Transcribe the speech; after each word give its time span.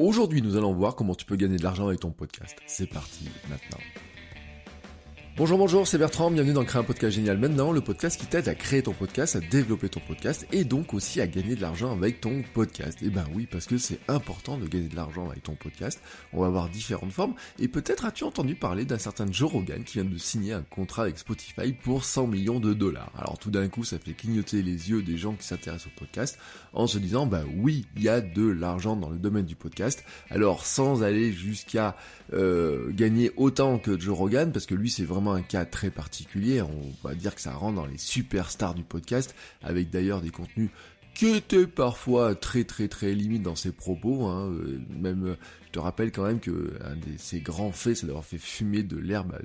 Aujourd'hui, 0.00 0.40
nous 0.40 0.56
allons 0.56 0.72
voir 0.72 0.96
comment 0.96 1.14
tu 1.14 1.26
peux 1.26 1.36
gagner 1.36 1.58
de 1.58 1.62
l'argent 1.62 1.86
avec 1.86 2.00
ton 2.00 2.10
podcast. 2.10 2.56
C'est 2.66 2.86
parti 2.86 3.28
maintenant. 3.50 3.76
Bonjour, 5.36 5.56
bonjour, 5.56 5.86
c'est 5.86 5.96
Bertrand, 5.96 6.30
bienvenue 6.30 6.52
dans 6.52 6.64
Créer 6.64 6.80
un 6.80 6.84
podcast 6.84 7.14
génial 7.14 7.38
maintenant, 7.38 7.70
le 7.72 7.80
podcast 7.80 8.20
qui 8.20 8.26
t'aide 8.26 8.48
à 8.48 8.54
créer 8.54 8.82
ton 8.82 8.92
podcast, 8.92 9.36
à 9.36 9.40
développer 9.40 9.88
ton 9.88 10.00
podcast 10.00 10.46
et 10.52 10.64
donc 10.64 10.92
aussi 10.92 11.20
à 11.20 11.26
gagner 11.26 11.54
de 11.54 11.62
l'argent 11.62 11.92
avec 11.92 12.20
ton 12.20 12.42
podcast. 12.52 13.00
Et 13.00 13.06
eh 13.06 13.10
ben 13.10 13.24
oui, 13.34 13.46
parce 13.50 13.66
que 13.66 13.78
c'est 13.78 14.00
important 14.08 14.58
de 14.58 14.66
gagner 14.66 14.88
de 14.88 14.96
l'argent 14.96 15.30
avec 15.30 15.44
ton 15.44 15.54
podcast. 15.54 16.02
On 16.34 16.40
va 16.40 16.48
avoir 16.48 16.68
différentes 16.68 17.12
formes 17.12 17.34
et 17.58 17.68
peut-être 17.68 18.04
as-tu 18.04 18.24
entendu 18.24 18.54
parler 18.54 18.84
d'un 18.84 18.98
certain 18.98 19.30
Joe 19.30 19.50
Rogan 19.50 19.82
qui 19.84 19.94
vient 20.00 20.10
de 20.10 20.18
signer 20.18 20.52
un 20.52 20.62
contrat 20.62 21.02
avec 21.02 21.16
Spotify 21.16 21.72
pour 21.72 22.04
100 22.04 22.26
millions 22.26 22.60
de 22.60 22.74
dollars. 22.74 23.12
Alors 23.16 23.38
tout 23.38 23.50
d'un 23.50 23.68
coup, 23.68 23.84
ça 23.84 23.98
fait 23.98 24.12
clignoter 24.12 24.62
les 24.62 24.90
yeux 24.90 25.00
des 25.00 25.16
gens 25.16 25.34
qui 25.34 25.46
s'intéressent 25.46 25.86
au 25.86 25.98
podcast 25.98 26.38
en 26.74 26.86
se 26.86 26.98
disant, 26.98 27.26
bah 27.26 27.44
oui, 27.56 27.86
il 27.96 28.02
y 28.02 28.08
a 28.08 28.20
de 28.20 28.46
l'argent 28.46 28.96
dans 28.96 29.08
le 29.08 29.18
domaine 29.18 29.46
du 29.46 29.56
podcast. 29.56 30.04
Alors 30.28 30.66
sans 30.66 31.02
aller 31.02 31.32
jusqu'à 31.32 31.96
euh, 32.34 32.90
gagner 32.92 33.30
autant 33.36 33.78
que 33.78 33.98
Joe 33.98 34.16
Rogan, 34.16 34.52
parce 34.52 34.66
que 34.66 34.74
lui 34.74 34.90
c'est 34.90 35.04
vraiment 35.04 35.19
un 35.28 35.42
cas 35.42 35.64
très 35.64 35.90
particulier. 35.90 36.62
On 36.62 36.92
va 37.02 37.14
dire 37.14 37.34
que 37.34 37.40
ça 37.40 37.52
rentre 37.52 37.76
dans 37.76 37.86
les 37.86 37.98
superstars 37.98 38.74
du 38.74 38.84
podcast, 38.84 39.34
avec 39.62 39.90
d'ailleurs 39.90 40.20
des 40.20 40.30
contenus 40.30 40.70
qui 41.14 41.34
étaient 41.34 41.66
parfois 41.66 42.34
très 42.34 42.64
très 42.64 42.88
très 42.88 43.12
limites 43.12 43.42
dans 43.42 43.56
ses 43.56 43.72
propos. 43.72 44.26
Hein. 44.26 44.50
Euh, 44.50 44.80
même 44.88 45.36
je 45.70 45.78
te 45.78 45.78
rappelle 45.78 46.10
quand 46.10 46.24
même 46.24 46.40
que 46.40 46.72
un 46.84 46.96
de 46.96 47.16
ses 47.16 47.38
grands 47.38 47.70
faits, 47.70 47.98
c'est 47.98 48.06
d'avoir 48.06 48.24
fait 48.24 48.38
fumer 48.38 48.82
de 48.82 48.96
l'herbe 48.96 49.38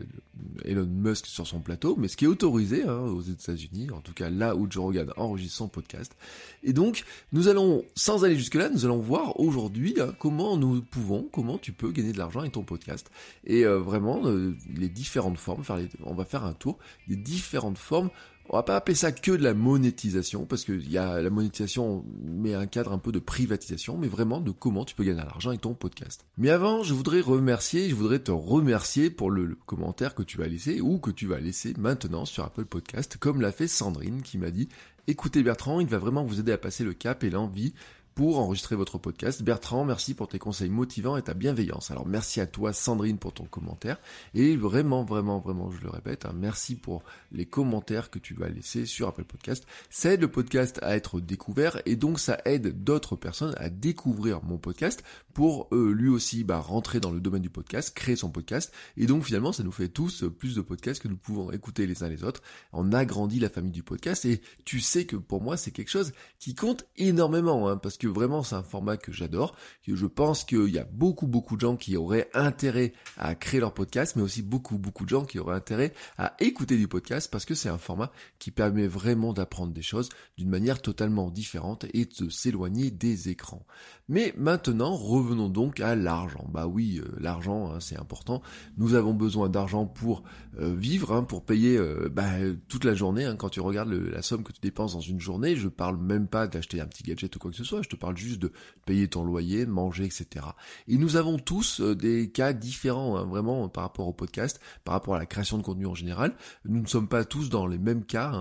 Elon 0.64 0.88
Musk 0.88 1.28
sur 1.28 1.46
son 1.46 1.60
plateau, 1.60 1.96
mais 2.00 2.08
ce 2.08 2.18
qui 2.18 2.26
est 2.26 2.28
autorisé 2.28 2.82
hein, 2.82 2.98
aux 2.98 3.22
États-Unis, 3.22 3.92
en 3.92 4.02
tout 4.02 4.14
cas 4.14 4.32
là 4.32 4.56
où 4.56 4.66
Joe 4.68 4.86
Rogan 4.86 5.14
enregistre 5.18 5.58
son 5.58 5.68
podcast. 5.68 6.18
Et 6.64 6.74
donc, 6.74 7.04
nous 7.32 7.48
allons, 7.48 7.86
sans 7.94 8.26
aller 8.26 8.36
jusque-là, 8.36 8.70
nous 8.70 8.86
allons 8.86 8.98
voir 8.98 9.40
aujourd'hui 9.40 9.94
hein, 10.02 10.16
comment 10.18 10.58
nous 10.58 10.82
pouvons, 10.82 11.30
comment 11.32 11.60
tu 11.60 11.74
peux 11.74 11.92
gagner 11.92 12.12
de 12.12 12.18
l'argent 12.18 12.40
avec 12.40 12.54
ton 12.54 12.64
podcast. 12.64 13.12
Et 13.46 13.64
euh, 13.64 13.78
vraiment, 13.78 14.26
euh, 14.26 14.56
les 14.76 14.90
différentes 14.90 15.38
formes, 15.38 15.64
on 16.06 16.16
va 16.16 16.26
faire 16.26 16.44
un 16.44 16.54
tour 16.54 16.80
des 17.08 17.18
différentes 17.18 17.78
formes 17.78 18.10
on 18.50 18.58
va 18.58 18.64
pas 18.64 18.76
appeler 18.76 18.96
ça 18.96 19.12
que 19.12 19.32
de 19.32 19.44
la 19.44 19.54
monétisation, 19.54 20.46
parce 20.46 20.64
que 20.64 20.74
y 20.74 20.98
a 20.98 21.22
la 21.22 21.30
monétisation 21.30 22.06
met 22.24 22.54
un 22.54 22.68
cadre 22.68 22.92
un 22.92 22.98
peu 22.98 23.12
de 23.12 23.20
privatisation, 23.20 23.98
mais 23.98 24.08
vraiment 24.08 24.40
de 24.40 24.52
comment 24.52 24.86
tu 24.86 24.96
peux 24.96 25.04
gagner 25.04 25.22
de 25.22 25.26
l'argent 25.26 25.50
avec 25.50 25.62
ton 25.62 25.74
podcast. 25.74 26.26
Mais 26.38 26.50
avant, 26.50 26.84
je 26.84 26.94
voudrais 26.94 27.22
remercier, 27.22 27.90
je 27.90 27.96
voudrais 27.96 28.20
te 28.20 28.32
remercier 28.32 29.10
pour 29.10 29.32
le, 29.32 29.58
commentaire 29.66 30.16
que 30.16 30.24
tu 30.24 30.38
vas 30.38 30.48
laisser 30.48 30.82
ou 30.82 31.00
que 31.00 31.12
tu 31.12 31.28
vas 31.28 31.40
laisser 31.40 31.74
maintenant 31.78 32.26
sur 32.26 32.44
Apple 32.44 32.66
Podcast, 32.66 33.18
comme 33.18 33.42
l'a 33.42 33.52
fait 33.52 33.68
Sandrine 33.68 34.22
qui 34.22 34.38
m'a 34.38 34.52
dit 34.52 34.70
écoutez 35.08 35.44
Bertrand, 35.44 35.80
il 35.80 35.88
va 35.88 35.98
vraiment 35.98 36.24
vous 36.24 36.40
aider 36.40 36.52
à 36.52 36.58
passer 36.58 36.84
le 36.84 36.94
cap 36.94 37.24
et 37.24 37.30
l'envie 37.30 37.74
pour 38.16 38.40
enregistrer 38.40 38.78
votre 38.78 38.98
podcast. 38.98 39.44
Bertrand, 39.44 39.84
merci 39.84 40.14
pour 40.14 40.30
tes 40.30 40.40
conseils 40.40 40.70
motivants 40.70 41.18
et 41.18 41.22
ta 41.22 41.34
bienveillance. 41.34 41.92
Alors 41.92 42.08
merci 42.08 42.40
à 42.40 42.48
toi 42.48 42.72
Sandrine 42.72 43.18
pour 43.18 43.34
ton 43.34 43.44
commentaire 43.44 43.98
et 44.34 44.56
vraiment 44.56 45.04
vraiment 45.04 45.40
vraiment 45.40 45.70
je 45.70 45.82
le 45.82 45.90
répète, 45.90 46.26
hein, 46.26 46.34
merci 46.34 46.76
pour 46.76 47.04
les 47.34 47.46
commentaires 47.46 48.10
que 48.10 48.18
tu 48.18 48.34
vas 48.34 48.48
laisser 48.48 48.86
sur 48.86 49.10
Apple 49.10 49.26
Podcast. 49.26 49.68
Ça 49.90 50.14
aide 50.14 50.22
le 50.22 50.32
podcast 50.32 50.80
à 50.82 50.96
être 50.96 51.20
découvert 51.20 51.82
et 51.86 51.98
donc 51.98 52.22
ça 52.22 52.40
aide 52.46 52.86
d'autres 52.86 53.18
personnes 53.18 53.54
à 53.58 53.70
découvrir 53.70 54.42
mon 54.44 54.58
podcast 54.58 55.04
pour 55.34 55.68
euh, 55.74 55.92
lui 55.92 56.08
aussi 56.08 56.46
bah, 56.46 56.60
rentrer 56.60 57.02
dans 57.02 57.12
le 57.12 57.20
domaine 57.20 57.42
du 57.42 57.50
podcast, 57.50 57.94
créer 57.94 58.16
son 58.16 58.30
podcast 58.30 58.72
et 58.96 59.08
donc 59.08 59.26
finalement 59.26 59.52
ça 59.52 59.64
nous 59.64 59.74
fait 59.74 59.90
tous 59.90 60.24
plus 60.40 60.56
de 60.56 60.62
podcasts 60.62 61.04
que 61.04 61.10
nous 61.10 61.18
pouvons 61.18 61.52
écouter 61.52 61.86
les 61.86 62.02
uns 62.02 62.08
les 62.08 62.24
autres. 62.24 62.42
On 62.72 62.94
agrandit 62.94 63.42
la 63.42 63.50
famille 63.50 63.74
du 63.74 63.84
podcast 63.84 64.24
et 64.24 64.42
tu 64.64 64.80
sais 64.80 65.06
que 65.06 65.18
pour 65.18 65.42
moi 65.42 65.58
c'est 65.58 65.72
quelque 65.72 65.92
chose 65.92 66.14
qui 66.40 66.56
compte 66.56 66.86
énormément 66.96 67.68
hein, 67.68 67.76
parce 67.76 67.98
que 67.98 68.05
vraiment 68.08 68.44
c'est 68.44 68.56
un 68.56 68.64
format 68.64 68.98
que 68.98 69.12
j'adore, 69.12 69.56
que 69.86 69.96
je 69.96 70.06
pense 70.06 70.44
qu'il 70.44 70.70
y 70.70 70.80
a 70.80 70.86
beaucoup 70.86 71.28
beaucoup 71.28 71.56
de 71.56 71.62
gens 71.62 71.76
qui 71.76 71.98
auraient 71.98 72.30
intérêt 72.34 72.94
à 73.18 73.36
créer 73.36 73.60
leur 73.60 73.74
podcast, 73.74 74.16
mais 74.16 74.22
aussi 74.22 74.42
beaucoup 74.42 74.78
beaucoup 74.78 75.06
de 75.06 75.10
gens 75.10 75.26
qui 75.26 75.40
auraient 75.40 75.56
intérêt 75.56 75.94
à 76.18 76.36
écouter 76.40 76.78
du 76.78 76.88
podcast 76.88 77.30
parce 77.32 77.46
que 77.46 77.56
c'est 77.56 77.70
un 77.70 77.78
format 77.78 78.12
qui 78.40 78.52
permet 78.52 78.88
vraiment 78.88 79.34
d'apprendre 79.34 79.74
des 79.74 79.82
choses 79.82 80.10
d'une 80.38 80.50
manière 80.50 80.82
totalement 80.82 81.30
différente 81.30 81.86
et 81.94 82.06
de 82.06 82.30
s'éloigner 82.30 82.92
des 82.92 83.30
écrans. 83.30 83.66
Mais 84.08 84.34
maintenant, 84.38 84.96
revenons 84.96 85.50
donc 85.50 85.80
à 85.80 85.96
l'argent. 85.96 86.46
Bah 86.52 86.68
oui, 86.68 87.02
euh, 87.04 87.08
l'argent, 87.20 87.72
hein, 87.72 87.80
c'est 87.80 87.98
important. 87.98 88.42
Nous 88.78 88.94
avons 88.94 89.14
besoin 89.14 89.50
d'argent 89.50 89.88
pour 89.88 90.24
euh, 90.60 90.76
vivre, 90.76 91.12
hein, 91.12 91.24
pour 91.24 91.44
payer 91.44 91.78
euh, 91.78 92.08
bah, 92.12 92.30
toute 92.68 92.84
la 92.84 92.94
journée. 92.94 93.26
Hein. 93.26 93.36
Quand 93.36 93.50
tu 93.50 93.62
regardes 93.62 93.92
la 93.92 94.22
somme 94.22 94.44
que 94.44 94.52
tu 94.52 94.62
dépenses 94.62 94.94
dans 94.94 95.00
une 95.00 95.20
journée, 95.20 95.56
je 95.56 95.68
parle 95.68 95.98
même 95.98 96.28
pas 96.28 96.46
d'acheter 96.48 96.80
un 96.80 96.86
petit 96.86 97.02
gadget 97.02 97.36
ou 97.36 97.40
quoi 97.40 97.50
que 97.50 97.58
ce 97.58 97.64
soit. 97.64 97.82
Je 97.82 97.90
te 97.90 97.95
parle 97.96 98.18
juste 98.18 98.40
de 98.40 98.52
payer 98.86 99.08
ton 99.08 99.24
loyer, 99.24 99.66
manger, 99.66 100.06
etc. 100.06 100.46
Et 100.88 100.98
nous 100.98 101.16
avons 101.16 101.38
tous 101.38 101.82
des 101.82 102.30
cas 102.30 102.54
différents, 102.54 103.18
hein, 103.18 103.26
vraiment 103.26 103.68
par 103.70 103.84
rapport 103.84 104.08
au 104.08 104.14
podcast, 104.14 104.60
par 104.84 104.94
rapport 104.94 105.16
à 105.16 105.20
la 105.20 105.26
création 105.26 105.58
de 105.58 105.64
contenu 105.64 105.86
en 105.86 105.96
général. 105.96 106.36
Nous 106.66 106.82
ne 106.82 106.88
sommes 106.88 107.08
pas 107.08 107.26
tous 107.26 107.50
dans 107.50 107.68
les 107.68 107.78
mêmes 107.78 108.06
cas. 108.06 108.32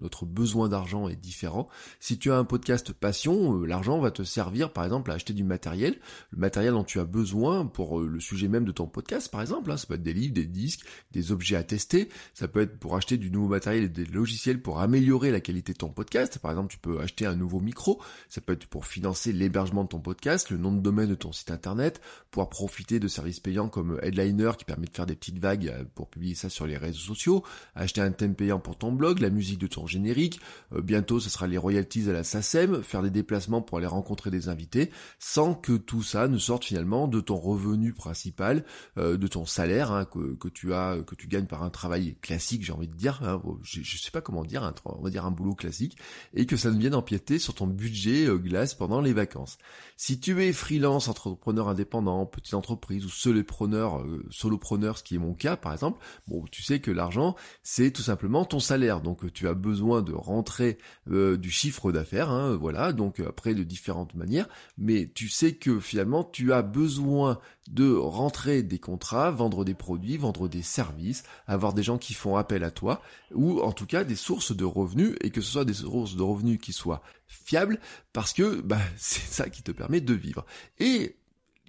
Notre 0.00 0.26
besoin 0.26 0.68
d'argent 0.68 1.08
est 1.08 1.16
différent. 1.16 1.68
Si 2.00 2.18
tu 2.18 2.30
as 2.30 2.36
un 2.36 2.44
podcast 2.44 2.92
passion, 2.92 3.62
l'argent 3.62 3.98
va 3.98 4.10
te 4.10 4.22
servir, 4.22 4.72
par 4.72 4.84
exemple 4.84 5.10
à 5.10 5.14
acheter 5.14 5.32
du 5.32 5.44
matériel, 5.44 5.98
le 6.30 6.38
matériel 6.38 6.72
dont 6.72 6.84
tu 6.84 7.00
as 7.00 7.04
besoin 7.04 7.66
pour 7.66 8.00
euh, 8.00 8.06
le 8.06 8.20
sujet 8.20 8.48
même 8.48 8.64
de 8.64 8.72
ton 8.72 8.86
podcast 8.86 9.30
par 9.30 9.40
exemple, 9.40 9.70
hein. 9.70 9.76
ça 9.76 9.86
peut 9.86 9.94
être 9.94 10.02
des 10.02 10.12
livres, 10.12 10.34
des 10.34 10.46
disques, 10.46 10.86
des 11.12 11.32
objets 11.32 11.56
à 11.56 11.62
tester, 11.62 12.08
ça 12.34 12.48
peut 12.48 12.60
être 12.60 12.78
pour 12.78 12.96
acheter 12.96 13.16
du 13.16 13.30
nouveau 13.30 13.48
matériel 13.48 13.84
et 13.84 13.88
des 13.88 14.04
logiciels 14.04 14.60
pour 14.60 14.80
améliorer 14.80 15.30
la 15.30 15.40
qualité 15.40 15.72
de 15.72 15.78
ton 15.78 15.90
podcast, 15.90 16.38
par 16.38 16.50
exemple 16.50 16.70
tu 16.70 16.78
peux 16.78 17.00
acheter 17.00 17.26
un 17.26 17.36
nouveau 17.36 17.60
micro, 17.60 18.00
ça 18.28 18.40
peut 18.40 18.52
être 18.52 18.66
pour 18.66 18.81
financer 18.84 19.32
l'hébergement 19.32 19.84
de 19.84 19.88
ton 19.88 20.00
podcast, 20.00 20.50
le 20.50 20.58
nom 20.58 20.72
de 20.72 20.80
domaine 20.80 21.08
de 21.08 21.14
ton 21.14 21.32
site 21.32 21.50
internet, 21.50 22.00
pouvoir 22.30 22.48
profiter 22.48 23.00
de 23.00 23.08
services 23.08 23.40
payants 23.40 23.68
comme 23.68 23.98
Headliner 24.02 24.52
qui 24.58 24.64
permet 24.64 24.86
de 24.86 24.94
faire 24.94 25.06
des 25.06 25.16
petites 25.16 25.38
vagues 25.38 25.68
euh, 25.68 25.84
pour 25.94 26.08
publier 26.08 26.34
ça 26.34 26.48
sur 26.48 26.66
les 26.66 26.76
réseaux 26.76 26.98
sociaux, 26.98 27.44
acheter 27.74 28.00
un 28.00 28.12
thème 28.12 28.34
payant 28.34 28.58
pour 28.58 28.76
ton 28.76 28.92
blog, 28.92 29.20
la 29.20 29.30
musique 29.30 29.58
de 29.58 29.66
ton 29.66 29.86
générique, 29.86 30.40
euh, 30.74 30.80
bientôt 30.80 31.20
ce 31.20 31.30
sera 31.30 31.46
les 31.46 31.58
royalties 31.58 32.08
à 32.08 32.12
la 32.12 32.24
SACEM, 32.24 32.82
faire 32.82 33.02
des 33.02 33.10
déplacements 33.10 33.62
pour 33.62 33.78
aller 33.78 33.86
rencontrer 33.86 34.30
des 34.30 34.48
invités, 34.48 34.90
sans 35.18 35.54
que 35.54 35.76
tout 35.76 36.02
ça 36.02 36.28
ne 36.28 36.38
sorte 36.38 36.64
finalement 36.64 37.08
de 37.08 37.20
ton 37.20 37.36
revenu 37.36 37.92
principal, 37.92 38.64
euh, 38.98 39.16
de 39.16 39.26
ton 39.26 39.46
salaire 39.46 39.92
hein, 39.92 40.04
que, 40.04 40.48
tu 40.48 40.74
as, 40.74 40.98
que 41.06 41.14
tu 41.14 41.28
gagnes 41.28 41.46
par 41.46 41.62
un 41.62 41.70
travail 41.70 42.16
classique, 42.20 42.64
j'ai 42.64 42.72
envie 42.72 42.88
de 42.88 42.94
dire, 42.94 43.20
hein, 43.22 43.40
je, 43.62 43.80
ne 43.80 43.84
sais 43.84 44.10
pas 44.10 44.20
comment 44.20 44.44
dire, 44.44 44.72
on 44.84 45.02
va 45.02 45.10
dire 45.10 45.26
un 45.26 45.30
boulot 45.30 45.54
classique, 45.54 45.96
et 46.34 46.46
que 46.46 46.56
ça 46.56 46.70
ne 46.70 46.78
vienne 46.78 46.94
empiéter 46.94 47.38
sur 47.38 47.54
ton 47.54 47.66
budget 47.66 48.26
euh, 48.26 48.38
pendant 48.74 49.00
les 49.00 49.12
vacances. 49.12 49.58
Si 49.96 50.20
tu 50.20 50.42
es 50.42 50.52
freelance, 50.52 51.08
entrepreneur 51.08 51.68
indépendant, 51.68 52.26
petite 52.26 52.54
entreprise 52.54 53.04
ou 53.04 53.08
solopreneur, 53.08 54.00
euh, 54.00 54.24
solopreneur, 54.30 54.98
ce 54.98 55.02
qui 55.02 55.16
est 55.16 55.18
mon 55.18 55.34
cas 55.34 55.56
par 55.56 55.72
exemple, 55.72 56.04
bon, 56.26 56.44
tu 56.50 56.62
sais 56.62 56.80
que 56.80 56.90
l'argent 56.90 57.36
c'est 57.62 57.90
tout 57.90 58.02
simplement 58.02 58.44
ton 58.44 58.60
salaire, 58.60 59.00
donc 59.00 59.32
tu 59.32 59.48
as 59.48 59.54
besoin 59.54 60.02
de 60.02 60.12
rentrer 60.12 60.78
du 61.06 61.50
chiffre 61.50 61.92
d'affaires, 61.92 62.30
hein, 62.30 62.56
voilà, 62.56 62.92
donc 62.92 63.20
après 63.20 63.54
de 63.54 63.62
différentes 63.62 64.14
manières, 64.14 64.48
mais 64.78 65.10
tu 65.14 65.28
sais 65.28 65.54
que 65.54 65.80
finalement 65.80 66.24
tu 66.24 66.52
as 66.52 66.62
besoin 66.62 67.38
de 67.70 67.92
rentrer 67.92 68.62
des 68.62 68.78
contrats, 68.78 69.30
vendre 69.30 69.64
des 69.64 69.74
produits, 69.74 70.16
vendre 70.16 70.48
des 70.48 70.62
services, 70.62 71.22
avoir 71.46 71.72
des 71.72 71.82
gens 71.82 71.98
qui 71.98 72.14
font 72.14 72.36
appel 72.36 72.64
à 72.64 72.70
toi, 72.70 73.00
ou 73.32 73.60
en 73.60 73.72
tout 73.72 73.86
cas 73.86 74.04
des 74.04 74.16
sources 74.16 74.54
de 74.54 74.64
revenus, 74.64 75.14
et 75.20 75.30
que 75.30 75.40
ce 75.40 75.52
soit 75.52 75.64
des 75.64 75.74
sources 75.74 76.16
de 76.16 76.22
revenus 76.22 76.58
qui 76.60 76.72
soient 76.72 77.02
fiables, 77.26 77.78
parce 78.12 78.32
que 78.32 78.60
bah, 78.60 78.80
c'est 78.96 79.32
ça 79.32 79.48
qui 79.48 79.62
te 79.62 79.70
permet 79.70 80.00
de 80.00 80.14
vivre. 80.14 80.44
Et 80.78 81.16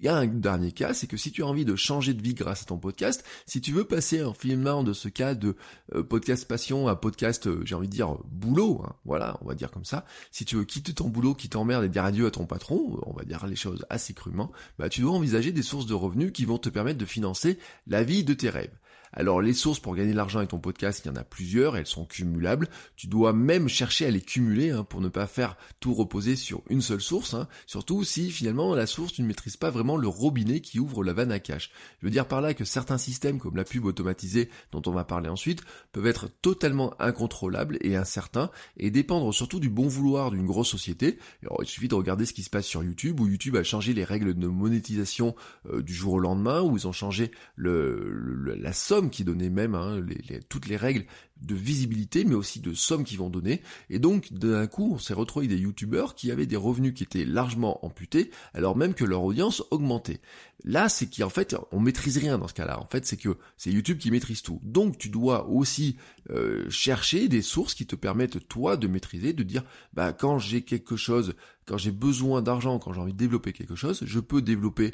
il 0.03 0.07
y 0.07 0.09
a 0.09 0.17
un 0.17 0.27
dernier 0.27 0.73
cas, 0.73 0.93
c'est 0.93 1.07
que 1.07 1.15
si 1.15 1.31
tu 1.31 1.43
as 1.43 1.47
envie 1.47 1.63
de 1.63 1.77
changer 1.77 2.13
de 2.13 2.21
vie 2.21 2.33
grâce 2.33 2.63
à 2.63 2.65
ton 2.65 2.77
podcast, 2.77 3.23
si 3.45 3.61
tu 3.61 3.71
veux 3.71 3.85
passer 3.85 4.21
en 4.21 4.33
filmant 4.33 4.83
de 4.83 4.91
ce 4.91 5.07
cas 5.07 5.33
de 5.33 5.55
euh, 5.95 6.03
podcast 6.03 6.45
passion 6.45 6.89
à 6.89 6.97
podcast, 6.97 7.47
euh, 7.47 7.61
j'ai 7.63 7.73
envie 7.73 7.87
de 7.87 7.93
dire 7.93 8.17
boulot, 8.29 8.81
hein, 8.83 8.97
voilà, 9.05 9.37
on 9.39 9.47
va 9.47 9.55
dire 9.55 9.71
comme 9.71 9.85
ça, 9.85 10.05
si 10.29 10.43
tu 10.43 10.57
veux 10.57 10.65
quitter 10.65 10.93
ton 10.93 11.07
boulot 11.07 11.35
qui 11.35 11.47
t'emmerde 11.47 11.85
et 11.85 11.87
dire 11.87 12.03
adieu 12.03 12.25
à 12.25 12.31
ton 12.31 12.45
patron, 12.45 12.99
on 13.05 13.13
va 13.13 13.23
dire 13.23 13.47
les 13.47 13.55
choses 13.55 13.85
assez 13.89 14.13
crûment, 14.13 14.51
bah 14.77 14.89
tu 14.89 14.99
dois 14.99 15.13
envisager 15.13 15.53
des 15.53 15.63
sources 15.63 15.85
de 15.85 15.93
revenus 15.93 16.33
qui 16.33 16.43
vont 16.43 16.57
te 16.57 16.67
permettre 16.67 16.99
de 16.99 17.05
financer 17.05 17.57
la 17.87 18.03
vie 18.03 18.25
de 18.25 18.33
tes 18.33 18.49
rêves. 18.49 18.77
Alors 19.13 19.41
les 19.41 19.53
sources 19.53 19.79
pour 19.79 19.95
gagner 19.95 20.11
de 20.11 20.17
l'argent 20.17 20.39
avec 20.39 20.49
ton 20.49 20.59
podcast, 20.59 21.03
il 21.03 21.07
y 21.07 21.11
en 21.11 21.15
a 21.15 21.23
plusieurs, 21.23 21.77
elles 21.77 21.87
sont 21.87 22.05
cumulables. 22.05 22.67
Tu 22.95 23.07
dois 23.07 23.31
même 23.31 23.69
chercher 23.69 24.07
à 24.07 24.11
les 24.11 24.21
cumuler 24.21 24.71
hein, 24.71 24.83
pour 24.83 25.01
ne 25.01 25.07
pas 25.07 25.27
faire 25.27 25.55
tout 25.79 25.93
reposer 25.93 26.35
sur 26.35 26.63
une 26.69 26.81
seule 26.81 27.01
source. 27.01 27.33
Hein. 27.33 27.47
Surtout 27.67 28.03
si 28.03 28.31
finalement 28.31 28.73
la 28.73 28.87
source, 28.87 29.13
tu 29.13 29.21
ne 29.21 29.27
maîtrises 29.27 29.57
pas 29.57 29.69
vraiment 29.69 29.97
le 29.97 30.07
robinet 30.07 30.61
qui 30.61 30.79
ouvre 30.79 31.03
la 31.03 31.13
vanne 31.13 31.31
à 31.31 31.39
cash. 31.39 31.71
Je 32.01 32.07
veux 32.07 32.11
dire 32.11 32.27
par 32.27 32.41
là 32.41 32.53
que 32.53 32.65
certains 32.65 32.97
systèmes 32.97 33.39
comme 33.39 33.55
la 33.55 33.63
pub 33.63 33.85
automatisée 33.85 34.49
dont 34.71 34.81
on 34.87 34.91
va 34.91 35.03
parler 35.03 35.29
ensuite 35.29 35.61
peuvent 35.91 36.07
être 36.07 36.29
totalement 36.41 36.99
incontrôlables 36.99 37.77
et 37.81 37.95
incertains 37.95 38.49
et 38.77 38.89
dépendre 38.89 39.33
surtout 39.33 39.59
du 39.59 39.69
bon 39.69 39.87
vouloir 39.87 40.31
d'une 40.31 40.45
grosse 40.45 40.69
société. 40.69 41.19
Il 41.43 41.67
suffit 41.67 41.87
de 41.87 41.95
regarder 41.95 42.25
ce 42.25 42.33
qui 42.33 42.43
se 42.43 42.49
passe 42.49 42.65
sur 42.65 42.83
YouTube 42.83 43.19
où 43.19 43.27
YouTube 43.27 43.55
a 43.55 43.63
changé 43.63 43.93
les 43.93 44.03
règles 44.03 44.33
de 44.33 44.47
monétisation 44.47 45.35
euh, 45.69 45.81
du 45.81 45.93
jour 45.93 46.13
au 46.13 46.19
lendemain, 46.19 46.61
où 46.61 46.77
ils 46.77 46.87
ont 46.87 46.91
changé 46.91 47.31
le, 47.55 48.55
la 48.57 48.73
somme 48.73 49.02
qui 49.09 49.23
donnaient 49.23 49.49
même, 49.49 49.75
hein, 49.75 50.05
toutes 50.49 50.67
les 50.67 50.77
règles 50.77 51.05
de 51.41 51.55
visibilité, 51.55 52.23
mais 52.23 52.35
aussi 52.35 52.59
de 52.59 52.73
sommes 52.73 53.03
qu'ils 53.03 53.17
vont 53.17 53.29
donner. 53.29 53.61
Et 53.89 53.99
donc, 53.99 54.31
d'un 54.31 54.67
coup, 54.67 54.93
on 54.93 54.97
s'est 54.97 55.13
retrouvé 55.13 55.47
des 55.47 55.57
youtubeurs 55.57 56.15
qui 56.15 56.31
avaient 56.31 56.45
des 56.45 56.55
revenus 56.55 56.93
qui 56.93 57.03
étaient 57.03 57.25
largement 57.25 57.85
amputés, 57.85 58.31
alors 58.53 58.77
même 58.77 58.93
que 58.93 59.03
leur 59.03 59.23
audience 59.23 59.63
augmentait. 59.71 60.21
Là, 60.63 60.87
c'est 60.87 61.13
qu'en 61.13 61.29
fait, 61.29 61.55
on 61.71 61.79
maîtrise 61.79 62.17
rien 62.17 62.37
dans 62.37 62.47
ce 62.47 62.53
cas-là. 62.53 62.79
En 62.79 62.85
fait, 62.85 63.05
c'est 63.05 63.17
que 63.17 63.37
c'est 63.57 63.71
YouTube 63.71 63.97
qui 63.97 64.11
maîtrise 64.11 64.41
tout. 64.41 64.61
Donc, 64.63 64.97
tu 64.97 65.09
dois 65.09 65.49
aussi 65.49 65.97
euh, 66.29 66.69
chercher 66.69 67.27
des 67.27 67.41
sources 67.41 67.73
qui 67.73 67.85
te 67.85 67.97
permettent, 67.97 68.47
toi, 68.47 68.77
de 68.77 68.87
maîtriser, 68.87 69.33
de 69.33 69.43
dire, 69.43 69.63
bah, 69.93 70.13
quand 70.13 70.39
j'ai 70.39 70.61
quelque 70.61 70.95
chose, 70.95 71.33
quand 71.65 71.77
j'ai 71.77 71.91
besoin 71.91 72.41
d'argent, 72.41 72.79
quand 72.79 72.93
j'ai 72.93 73.01
envie 73.01 73.13
de 73.13 73.17
développer 73.17 73.51
quelque 73.51 73.75
chose, 73.75 74.03
je 74.05 74.19
peux 74.21 74.41
développer 74.41 74.91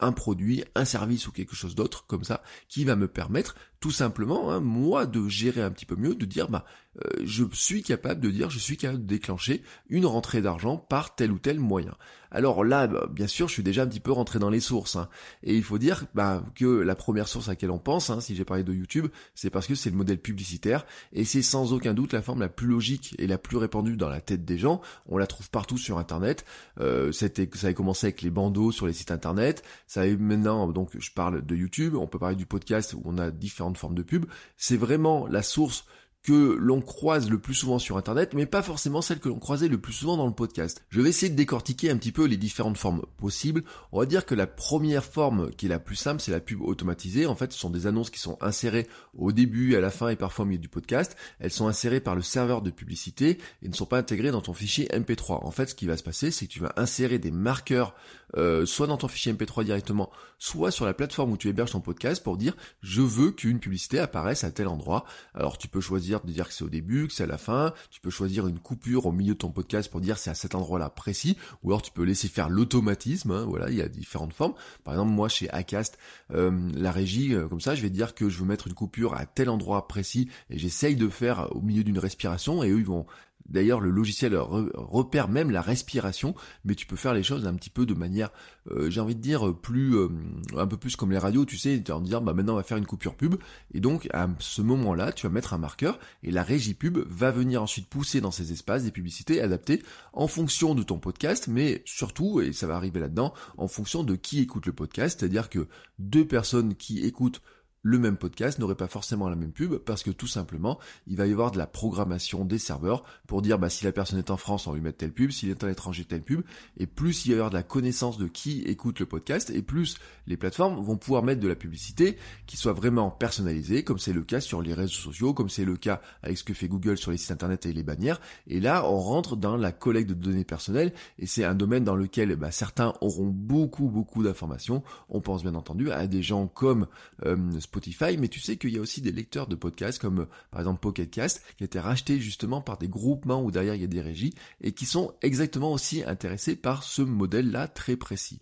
un 0.00 0.12
produit, 0.12 0.64
un 0.74 0.84
service 0.84 1.26
ou 1.28 1.32
quelque 1.32 1.54
chose 1.54 1.74
d'autre 1.74 2.06
comme 2.06 2.24
ça 2.24 2.42
qui 2.68 2.84
va 2.84 2.96
me 2.96 3.08
permettre 3.08 3.54
tout 3.80 3.90
simplement, 3.90 4.52
hein, 4.52 4.60
moi, 4.60 5.06
de 5.06 5.26
gérer 5.28 5.62
un 5.62 5.70
petit 5.70 5.86
peu 5.86 5.96
mieux, 5.96 6.14
de 6.14 6.26
dire, 6.26 6.48
bah, 6.48 6.66
euh, 6.98 7.08
je 7.24 7.44
suis 7.52 7.82
capable 7.82 8.20
de 8.20 8.30
dire, 8.30 8.50
je 8.50 8.58
suis 8.58 8.76
capable 8.76 9.02
de 9.02 9.06
déclencher 9.06 9.62
une 9.88 10.04
rentrée 10.06 10.42
d'argent 10.42 10.76
par 10.76 11.14
tel 11.14 11.32
ou 11.32 11.38
tel 11.38 11.58
moyen. 11.58 11.96
Alors 12.30 12.62
là, 12.62 12.86
bah, 12.86 13.08
bien 13.10 13.26
sûr, 13.26 13.48
je 13.48 13.54
suis 13.54 13.62
déjà 13.62 13.82
un 13.82 13.86
petit 13.86 14.00
peu 14.00 14.12
rentré 14.12 14.38
dans 14.38 14.50
les 14.50 14.60
sources. 14.60 14.96
Hein. 14.96 15.08
et 15.42 15.56
il 15.56 15.62
faut 15.62 15.78
dire 15.78 16.04
bah, 16.14 16.44
que 16.54 16.66
la 16.66 16.94
première 16.94 17.26
source 17.26 17.48
à 17.48 17.52
laquelle 17.52 17.70
on 17.70 17.78
pense, 17.78 18.10
hein, 18.10 18.20
si 18.20 18.36
j'ai 18.36 18.44
parlé 18.44 18.64
de 18.64 18.72
YouTube, 18.72 19.06
c'est 19.34 19.50
parce 19.50 19.66
que 19.66 19.74
c'est 19.74 19.90
le 19.90 19.96
modèle 19.96 20.18
publicitaire, 20.18 20.84
et 21.12 21.24
c'est 21.24 21.42
sans 21.42 21.72
aucun 21.72 21.94
doute 21.94 22.12
la 22.12 22.22
forme 22.22 22.40
la 22.40 22.48
plus 22.48 22.66
logique 22.66 23.14
et 23.18 23.26
la 23.26 23.38
plus 23.38 23.56
répandue 23.56 23.96
dans 23.96 24.08
la 24.08 24.20
tête 24.20 24.44
des 24.44 24.58
gens. 24.58 24.80
On 25.06 25.16
la 25.16 25.26
trouve 25.26 25.48
partout 25.50 25.78
sur 25.78 25.98
Internet. 25.98 26.44
Euh, 26.80 27.12
c'était, 27.12 27.48
ça 27.54 27.68
avait 27.68 27.74
commencé 27.74 28.08
avec 28.08 28.22
les 28.22 28.30
bandeaux 28.30 28.72
sur 28.72 28.86
les 28.86 28.92
sites 28.92 29.10
Internet. 29.10 29.62
Ça 29.86 30.06
est 30.06 30.16
maintenant, 30.16 30.68
donc 30.68 30.90
je 30.98 31.10
parle 31.12 31.44
de 31.44 31.56
YouTube. 31.56 31.94
On 31.94 32.06
peut 32.06 32.18
parler 32.18 32.36
du 32.36 32.46
podcast 32.46 32.94
où 32.94 33.02
on 33.04 33.18
a 33.18 33.30
différents 33.30 33.69
forme 33.76 33.94
de 33.94 34.02
pub, 34.02 34.26
c'est 34.56 34.76
vraiment 34.76 35.26
la 35.26 35.42
source 35.42 35.84
que 36.22 36.56
l'on 36.60 36.82
croise 36.82 37.30
le 37.30 37.38
plus 37.38 37.54
souvent 37.54 37.78
sur 37.78 37.96
Internet, 37.96 38.34
mais 38.34 38.44
pas 38.44 38.62
forcément 38.62 39.00
celle 39.00 39.20
que 39.20 39.28
l'on 39.28 39.38
croisait 39.38 39.68
le 39.68 39.80
plus 39.80 39.94
souvent 39.94 40.16
dans 40.18 40.26
le 40.26 40.34
podcast. 40.34 40.84
Je 40.90 41.00
vais 41.00 41.08
essayer 41.08 41.30
de 41.30 41.36
décortiquer 41.36 41.90
un 41.90 41.96
petit 41.96 42.12
peu 42.12 42.26
les 42.26 42.36
différentes 42.36 42.76
formes 42.76 43.02
possibles. 43.16 43.64
On 43.92 44.00
va 44.00 44.06
dire 44.06 44.26
que 44.26 44.34
la 44.34 44.46
première 44.46 45.04
forme 45.04 45.50
qui 45.50 45.66
est 45.66 45.70
la 45.70 45.78
plus 45.78 45.96
simple, 45.96 46.20
c'est 46.20 46.30
la 46.30 46.40
pub 46.40 46.60
automatisée. 46.60 47.26
En 47.26 47.34
fait, 47.34 47.52
ce 47.52 47.58
sont 47.58 47.70
des 47.70 47.86
annonces 47.86 48.10
qui 48.10 48.20
sont 48.20 48.36
insérées 48.42 48.86
au 49.16 49.32
début, 49.32 49.76
à 49.76 49.80
la 49.80 49.90
fin 49.90 50.10
et 50.10 50.16
parfois 50.16 50.44
au 50.44 50.48
milieu 50.48 50.60
du 50.60 50.68
podcast. 50.68 51.16
Elles 51.38 51.50
sont 51.50 51.68
insérées 51.68 52.00
par 52.00 52.14
le 52.14 52.22
serveur 52.22 52.60
de 52.60 52.70
publicité 52.70 53.38
et 53.62 53.68
ne 53.68 53.74
sont 53.74 53.86
pas 53.86 53.98
intégrées 53.98 54.30
dans 54.30 54.42
ton 54.42 54.52
fichier 54.52 54.88
MP3. 54.88 55.44
En 55.44 55.50
fait, 55.50 55.70
ce 55.70 55.74
qui 55.74 55.86
va 55.86 55.96
se 55.96 56.02
passer, 56.02 56.30
c'est 56.30 56.46
que 56.46 56.52
tu 56.52 56.60
vas 56.60 56.74
insérer 56.76 57.18
des 57.18 57.30
marqueurs 57.30 57.94
euh, 58.36 58.66
soit 58.66 58.86
dans 58.86 58.96
ton 58.96 59.08
fichier 59.08 59.32
MP3 59.32 59.64
directement, 59.64 60.10
soit 60.38 60.70
sur 60.70 60.84
la 60.84 60.94
plateforme 60.94 61.32
où 61.32 61.36
tu 61.36 61.48
héberges 61.48 61.72
ton 61.72 61.80
podcast 61.80 62.22
pour 62.22 62.36
dire 62.36 62.56
je 62.82 63.02
veux 63.02 63.30
qu'une 63.30 63.60
publicité 63.60 63.98
apparaisse 63.98 64.44
à 64.44 64.50
tel 64.50 64.68
endroit. 64.68 65.04
Alors 65.34 65.58
tu 65.58 65.68
peux 65.68 65.80
choisir 65.80 66.20
de 66.20 66.30
dire 66.32 66.48
que 66.48 66.54
c'est 66.54 66.64
au 66.64 66.68
début, 66.68 67.08
que 67.08 67.12
c'est 67.12 67.24
à 67.24 67.26
la 67.26 67.38
fin, 67.38 67.72
tu 67.90 68.00
peux 68.00 68.10
choisir 68.10 68.46
une 68.46 68.58
coupure 68.58 69.06
au 69.06 69.12
milieu 69.12 69.34
de 69.34 69.38
ton 69.38 69.50
podcast 69.50 69.90
pour 69.90 70.00
dire 70.00 70.18
c'est 70.18 70.30
à 70.30 70.34
cet 70.34 70.54
endroit-là 70.54 70.90
précis, 70.90 71.36
ou 71.62 71.70
alors 71.70 71.82
tu 71.82 71.90
peux 71.90 72.04
laisser 72.04 72.28
faire 72.28 72.48
l'automatisme, 72.48 73.30
hein, 73.30 73.44
voilà, 73.48 73.70
il 73.70 73.76
y 73.76 73.82
a 73.82 73.88
différentes 73.88 74.32
formes. 74.32 74.54
Par 74.84 74.94
exemple, 74.94 75.12
moi 75.12 75.28
chez 75.28 75.50
Acast, 75.50 75.98
euh, 76.32 76.70
la 76.74 76.92
régie, 76.92 77.34
euh, 77.34 77.48
comme 77.48 77.60
ça, 77.60 77.74
je 77.74 77.82
vais 77.82 77.90
dire 77.90 78.14
que 78.14 78.28
je 78.28 78.38
veux 78.38 78.46
mettre 78.46 78.66
une 78.66 78.74
coupure 78.74 79.14
à 79.14 79.26
tel 79.26 79.48
endroit 79.48 79.88
précis 79.88 80.28
et 80.50 80.58
j'essaye 80.58 80.96
de 80.96 81.08
faire 81.08 81.48
au 81.54 81.60
milieu 81.60 81.84
d'une 81.84 81.98
respiration 81.98 82.62
et 82.62 82.70
eux 82.70 82.78
ils 82.78 82.86
vont 82.86 83.06
D'ailleurs, 83.50 83.80
le 83.80 83.90
logiciel 83.90 84.36
repère 84.36 85.28
même 85.28 85.50
la 85.50 85.60
respiration, 85.60 86.34
mais 86.64 86.74
tu 86.74 86.86
peux 86.86 86.96
faire 86.96 87.14
les 87.14 87.22
choses 87.22 87.46
un 87.46 87.54
petit 87.54 87.70
peu 87.70 87.86
de 87.86 87.94
manière, 87.94 88.30
euh, 88.70 88.90
j'ai 88.90 89.00
envie 89.00 89.16
de 89.16 89.20
dire, 89.20 89.54
plus, 89.54 89.96
euh, 89.96 90.08
un 90.56 90.66
peu 90.66 90.76
plus 90.76 90.96
comme 90.96 91.10
les 91.10 91.18
radios, 91.18 91.44
tu 91.44 91.58
sais, 91.58 91.82
en 91.90 92.00
dire, 92.00 92.20
bah 92.20 92.32
maintenant 92.32 92.54
on 92.54 92.56
va 92.56 92.62
faire 92.62 92.78
une 92.78 92.86
coupure 92.86 93.14
pub, 93.14 93.36
et 93.74 93.80
donc 93.80 94.08
à 94.12 94.28
ce 94.38 94.62
moment-là, 94.62 95.12
tu 95.12 95.26
vas 95.26 95.32
mettre 95.32 95.52
un 95.52 95.58
marqueur, 95.58 95.98
et 96.22 96.30
la 96.30 96.42
régie 96.42 96.74
pub 96.74 96.98
va 97.08 97.30
venir 97.30 97.62
ensuite 97.62 97.88
pousser 97.88 98.20
dans 98.20 98.30
ces 98.30 98.52
espaces 98.52 98.84
des 98.84 98.90
publicités 98.90 99.40
adaptées 99.40 99.82
en 100.12 100.28
fonction 100.28 100.74
de 100.74 100.82
ton 100.82 100.98
podcast, 100.98 101.48
mais 101.48 101.82
surtout, 101.84 102.40
et 102.40 102.52
ça 102.52 102.66
va 102.66 102.76
arriver 102.76 103.00
là-dedans, 103.00 103.34
en 103.58 103.68
fonction 103.68 104.04
de 104.04 104.14
qui 104.14 104.40
écoute 104.40 104.66
le 104.66 104.72
podcast, 104.72 105.18
c'est-à-dire 105.18 105.50
que 105.50 105.66
deux 105.98 106.26
personnes 106.26 106.74
qui 106.74 107.00
écoutent 107.00 107.42
le 107.82 107.98
même 107.98 108.16
podcast 108.16 108.58
n'aurait 108.58 108.74
pas 108.74 108.88
forcément 108.88 109.28
la 109.28 109.36
même 109.36 109.52
pub 109.52 109.76
parce 109.76 110.02
que 110.02 110.10
tout 110.10 110.26
simplement, 110.26 110.78
il 111.06 111.16
va 111.16 111.26
y 111.26 111.32
avoir 111.32 111.50
de 111.50 111.58
la 111.58 111.66
programmation 111.66 112.44
des 112.44 112.58
serveurs 112.58 113.04
pour 113.26 113.42
dire 113.42 113.58
bah 113.58 113.70
si 113.70 113.84
la 113.84 113.92
personne 113.92 114.18
est 114.18 114.30
en 114.30 114.36
France, 114.36 114.66
on 114.66 114.74
lui 114.74 114.80
met 114.80 114.92
telle 114.92 115.12
pub, 115.12 115.30
s'il 115.30 115.50
est 115.50 115.64
à 115.64 115.66
l'étranger 115.66 116.04
telle 116.04 116.22
pub 116.22 116.42
et 116.76 116.86
plus 116.86 117.24
il 117.24 117.30
va 117.30 117.32
y 117.32 117.38
avoir 117.38 117.50
de 117.50 117.56
la 117.56 117.62
connaissance 117.62 118.18
de 118.18 118.28
qui 118.28 118.62
écoute 118.62 119.00
le 119.00 119.06
podcast 119.06 119.50
et 119.50 119.62
plus 119.62 119.96
les 120.26 120.36
plateformes 120.36 120.82
vont 120.82 120.96
pouvoir 120.96 121.22
mettre 121.22 121.40
de 121.40 121.48
la 121.48 121.56
publicité 121.56 122.16
qui 122.46 122.56
soit 122.56 122.72
vraiment 122.72 123.10
personnalisée 123.10 123.82
comme 123.82 123.98
c'est 123.98 124.12
le 124.12 124.22
cas 124.22 124.40
sur 124.40 124.62
les 124.62 124.74
réseaux 124.74 124.92
sociaux, 124.92 125.32
comme 125.32 125.48
c'est 125.48 125.64
le 125.64 125.76
cas 125.76 126.00
avec 126.22 126.38
ce 126.38 126.44
que 126.44 126.54
fait 126.54 126.68
Google 126.68 126.98
sur 126.98 127.10
les 127.10 127.16
sites 127.16 127.30
internet 127.30 127.66
et 127.66 127.72
les 127.72 127.82
bannières 127.82 128.20
et 128.46 128.60
là 128.60 128.84
on 128.86 128.98
rentre 128.98 129.36
dans 129.36 129.56
la 129.56 129.72
collecte 129.72 130.10
de 130.10 130.14
données 130.14 130.44
personnelles 130.44 130.92
et 131.18 131.26
c'est 131.26 131.44
un 131.44 131.54
domaine 131.54 131.84
dans 131.84 131.96
lequel 131.96 132.34
bah, 132.36 132.50
certains 132.50 132.94
auront 133.00 133.28
beaucoup 133.28 133.88
beaucoup 133.88 134.22
d'informations. 134.22 134.82
On 135.08 135.20
pense 135.20 135.42
bien 135.42 135.54
entendu 135.54 135.90
à 135.90 136.06
des 136.06 136.22
gens 136.22 136.46
comme 136.46 136.86
euh, 137.24 137.36
Spotify, 137.70 138.16
mais 138.18 138.26
tu 138.26 138.40
sais 138.40 138.56
qu'il 138.56 138.70
y 138.70 138.78
a 138.78 138.80
aussi 138.80 139.00
des 139.00 139.12
lecteurs 139.12 139.46
de 139.46 139.54
podcasts 139.54 140.00
comme 140.00 140.26
par 140.50 140.60
exemple 140.60 140.80
Pocket 140.80 141.08
Cast 141.08 141.40
qui 141.56 141.62
a 141.62 141.66
été 141.66 141.78
racheté 141.78 142.18
justement 142.18 142.60
par 142.60 142.78
des 142.78 142.88
groupements 142.88 143.44
où 143.44 143.52
derrière 143.52 143.76
il 143.76 143.80
y 143.80 143.84
a 143.84 143.86
des 143.86 144.00
régies 144.00 144.34
et 144.60 144.72
qui 144.72 144.86
sont 144.86 145.14
exactement 145.22 145.72
aussi 145.72 146.02
intéressés 146.02 146.56
par 146.56 146.82
ce 146.82 147.02
modèle-là 147.02 147.68
très 147.68 147.94
précis. 147.94 148.40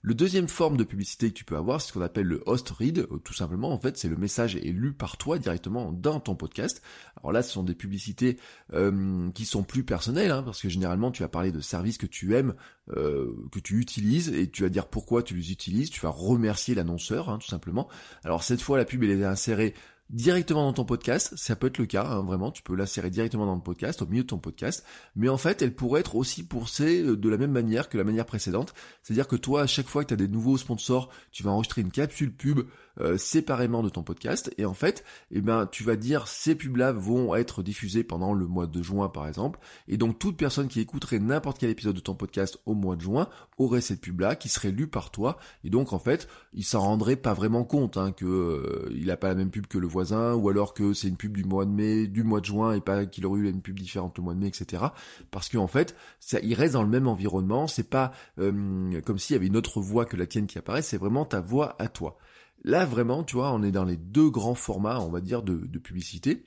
Le 0.00 0.14
deuxième 0.14 0.46
forme 0.46 0.76
de 0.76 0.84
publicité 0.84 1.28
que 1.28 1.34
tu 1.34 1.44
peux 1.44 1.56
avoir, 1.56 1.80
c'est 1.80 1.88
ce 1.88 1.92
qu'on 1.92 2.02
appelle 2.02 2.26
le 2.26 2.42
host 2.46 2.70
read. 2.70 2.98
Euh, 2.98 3.18
tout 3.18 3.34
simplement, 3.34 3.72
en 3.72 3.78
fait, 3.78 3.96
c'est 3.96 4.08
le 4.08 4.16
message 4.16 4.54
est 4.54 4.70
lu 4.70 4.92
par 4.92 5.16
toi 5.16 5.38
directement 5.38 5.90
dans 5.92 6.20
ton 6.20 6.36
podcast. 6.36 6.82
Alors 7.16 7.32
là, 7.32 7.42
ce 7.42 7.50
sont 7.50 7.64
des 7.64 7.74
publicités 7.74 8.38
euh, 8.74 9.28
qui 9.32 9.44
sont 9.44 9.64
plus 9.64 9.82
personnelles, 9.82 10.30
hein, 10.30 10.44
parce 10.44 10.62
que 10.62 10.68
généralement, 10.68 11.10
tu 11.10 11.22
vas 11.22 11.28
parler 11.28 11.50
de 11.50 11.60
services 11.60 11.98
que 11.98 12.06
tu 12.06 12.36
aimes, 12.36 12.54
euh, 12.90 13.34
que 13.50 13.58
tu 13.58 13.80
utilises, 13.80 14.28
et 14.28 14.48
tu 14.48 14.62
vas 14.62 14.68
dire 14.68 14.86
pourquoi 14.86 15.24
tu 15.24 15.34
les 15.34 15.50
utilises. 15.50 15.90
Tu 15.90 16.00
vas 16.00 16.10
remercier 16.10 16.76
l'annonceur, 16.76 17.28
hein, 17.28 17.38
tout 17.38 17.48
simplement. 17.48 17.88
Alors 18.22 18.44
cette 18.44 18.60
fois, 18.60 18.78
la 18.78 18.84
pub 18.84 19.02
elle 19.02 19.10
est 19.10 19.24
insérée 19.24 19.74
directement 20.10 20.64
dans 20.64 20.72
ton 20.72 20.84
podcast, 20.84 21.34
ça 21.36 21.56
peut 21.56 21.66
être 21.66 21.78
le 21.78 21.86
cas, 21.86 22.04
hein, 22.04 22.22
vraiment, 22.22 22.50
tu 22.50 22.62
peux 22.62 22.74
l'insérer 22.74 23.10
directement 23.10 23.46
dans 23.46 23.54
le 23.54 23.60
podcast, 23.60 24.00
au 24.00 24.06
milieu 24.06 24.22
de 24.22 24.28
ton 24.28 24.38
podcast, 24.38 24.84
mais 25.16 25.28
en 25.28 25.36
fait, 25.36 25.60
elle 25.60 25.74
pourrait 25.74 26.00
être 26.00 26.16
aussi 26.16 26.46
poussée 26.46 27.02
euh, 27.02 27.16
de 27.16 27.28
la 27.28 27.36
même 27.36 27.52
manière 27.52 27.88
que 27.88 27.98
la 27.98 28.04
manière 28.04 28.26
précédente, 28.26 28.74
c'est-à-dire 29.02 29.28
que 29.28 29.36
toi, 29.36 29.62
à 29.62 29.66
chaque 29.66 29.86
fois 29.86 30.02
que 30.02 30.08
tu 30.08 30.14
as 30.14 30.18
des 30.18 30.28
nouveaux 30.28 30.56
sponsors, 30.56 31.10
tu 31.30 31.42
vas 31.42 31.50
enregistrer 31.50 31.82
une 31.82 31.90
capsule 31.90 32.34
pub 32.34 32.60
euh, 33.00 33.16
séparément 33.18 33.82
de 33.82 33.88
ton 33.88 34.02
podcast 34.02 34.52
et 34.58 34.64
en 34.64 34.74
fait, 34.74 35.04
eh 35.30 35.40
ben 35.40 35.66
tu 35.66 35.84
vas 35.84 35.96
dire 35.96 36.28
ces 36.28 36.54
pubs-là 36.54 36.92
vont 36.92 37.34
être 37.34 37.62
diffusées 37.62 38.04
pendant 38.04 38.32
le 38.32 38.46
mois 38.46 38.66
de 38.66 38.82
juin 38.82 39.08
par 39.08 39.26
exemple 39.28 39.58
et 39.88 39.96
donc 39.96 40.18
toute 40.18 40.36
personne 40.36 40.68
qui 40.68 40.80
écouterait 40.80 41.18
n'importe 41.18 41.58
quel 41.58 41.70
épisode 41.70 41.96
de 41.96 42.00
ton 42.00 42.14
podcast 42.14 42.58
au 42.66 42.74
mois 42.74 42.96
de 42.96 43.02
juin 43.02 43.28
aurait 43.58 43.80
cette 43.80 44.00
pub-là 44.00 44.36
qui 44.36 44.48
serait 44.48 44.70
lue 44.70 44.88
par 44.88 45.10
toi 45.10 45.38
et 45.64 45.70
donc 45.70 45.92
en 45.92 45.98
fait, 45.98 46.28
il 46.54 46.64
s'en 46.64 46.80
rendrait 46.80 47.16
pas 47.16 47.34
vraiment 47.34 47.64
compte 47.64 47.96
hein, 47.96 48.12
que 48.12 48.24
euh, 48.24 49.16
pas 49.16 49.28
la 49.28 49.34
même 49.34 49.50
pub 49.50 49.66
que 49.66 49.78
le 49.78 49.86
voisin 49.86 50.34
ou 50.34 50.48
alors 50.48 50.74
que 50.74 50.92
c'est 50.92 51.08
une 51.08 51.16
pub 51.16 51.36
du 51.36 51.44
mois 51.44 51.64
de 51.64 51.70
mai, 51.70 52.06
du 52.06 52.22
mois 52.22 52.40
de 52.40 52.44
juin 52.44 52.74
et 52.74 52.80
pas 52.80 53.06
qu'il 53.06 53.26
aurait 53.26 53.40
eu 53.40 53.50
une 53.50 53.62
pub 53.62 53.78
différente 53.78 54.16
le 54.16 54.24
mois 54.24 54.34
de 54.34 54.40
mai, 54.40 54.48
etc. 54.48 54.84
Parce 55.30 55.48
qu'en 55.48 55.64
en 55.64 55.66
fait, 55.66 55.96
ça, 56.20 56.38
il 56.42 56.54
reste 56.54 56.74
dans 56.74 56.82
le 56.82 56.88
même 56.88 57.08
environnement. 57.08 57.66
C'est 57.66 57.88
pas 57.88 58.12
euh, 58.38 59.00
comme 59.02 59.18
s'il 59.18 59.34
y 59.34 59.36
avait 59.36 59.46
une 59.46 59.56
autre 59.56 59.80
voix 59.80 60.04
que 60.04 60.16
la 60.16 60.26
tienne 60.26 60.46
qui 60.46 60.58
apparaît. 60.58 60.82
C'est 60.82 60.98
vraiment 60.98 61.24
ta 61.24 61.40
voix 61.40 61.76
à 61.78 61.88
toi. 61.88 62.18
Là, 62.64 62.84
vraiment, 62.84 63.24
tu 63.24 63.36
vois, 63.36 63.52
on 63.52 63.62
est 63.62 63.70
dans 63.70 63.84
les 63.84 63.96
deux 63.96 64.30
grands 64.30 64.54
formats, 64.54 65.00
on 65.00 65.10
va 65.10 65.20
dire, 65.20 65.42
de, 65.42 65.56
publicité. 65.78 66.44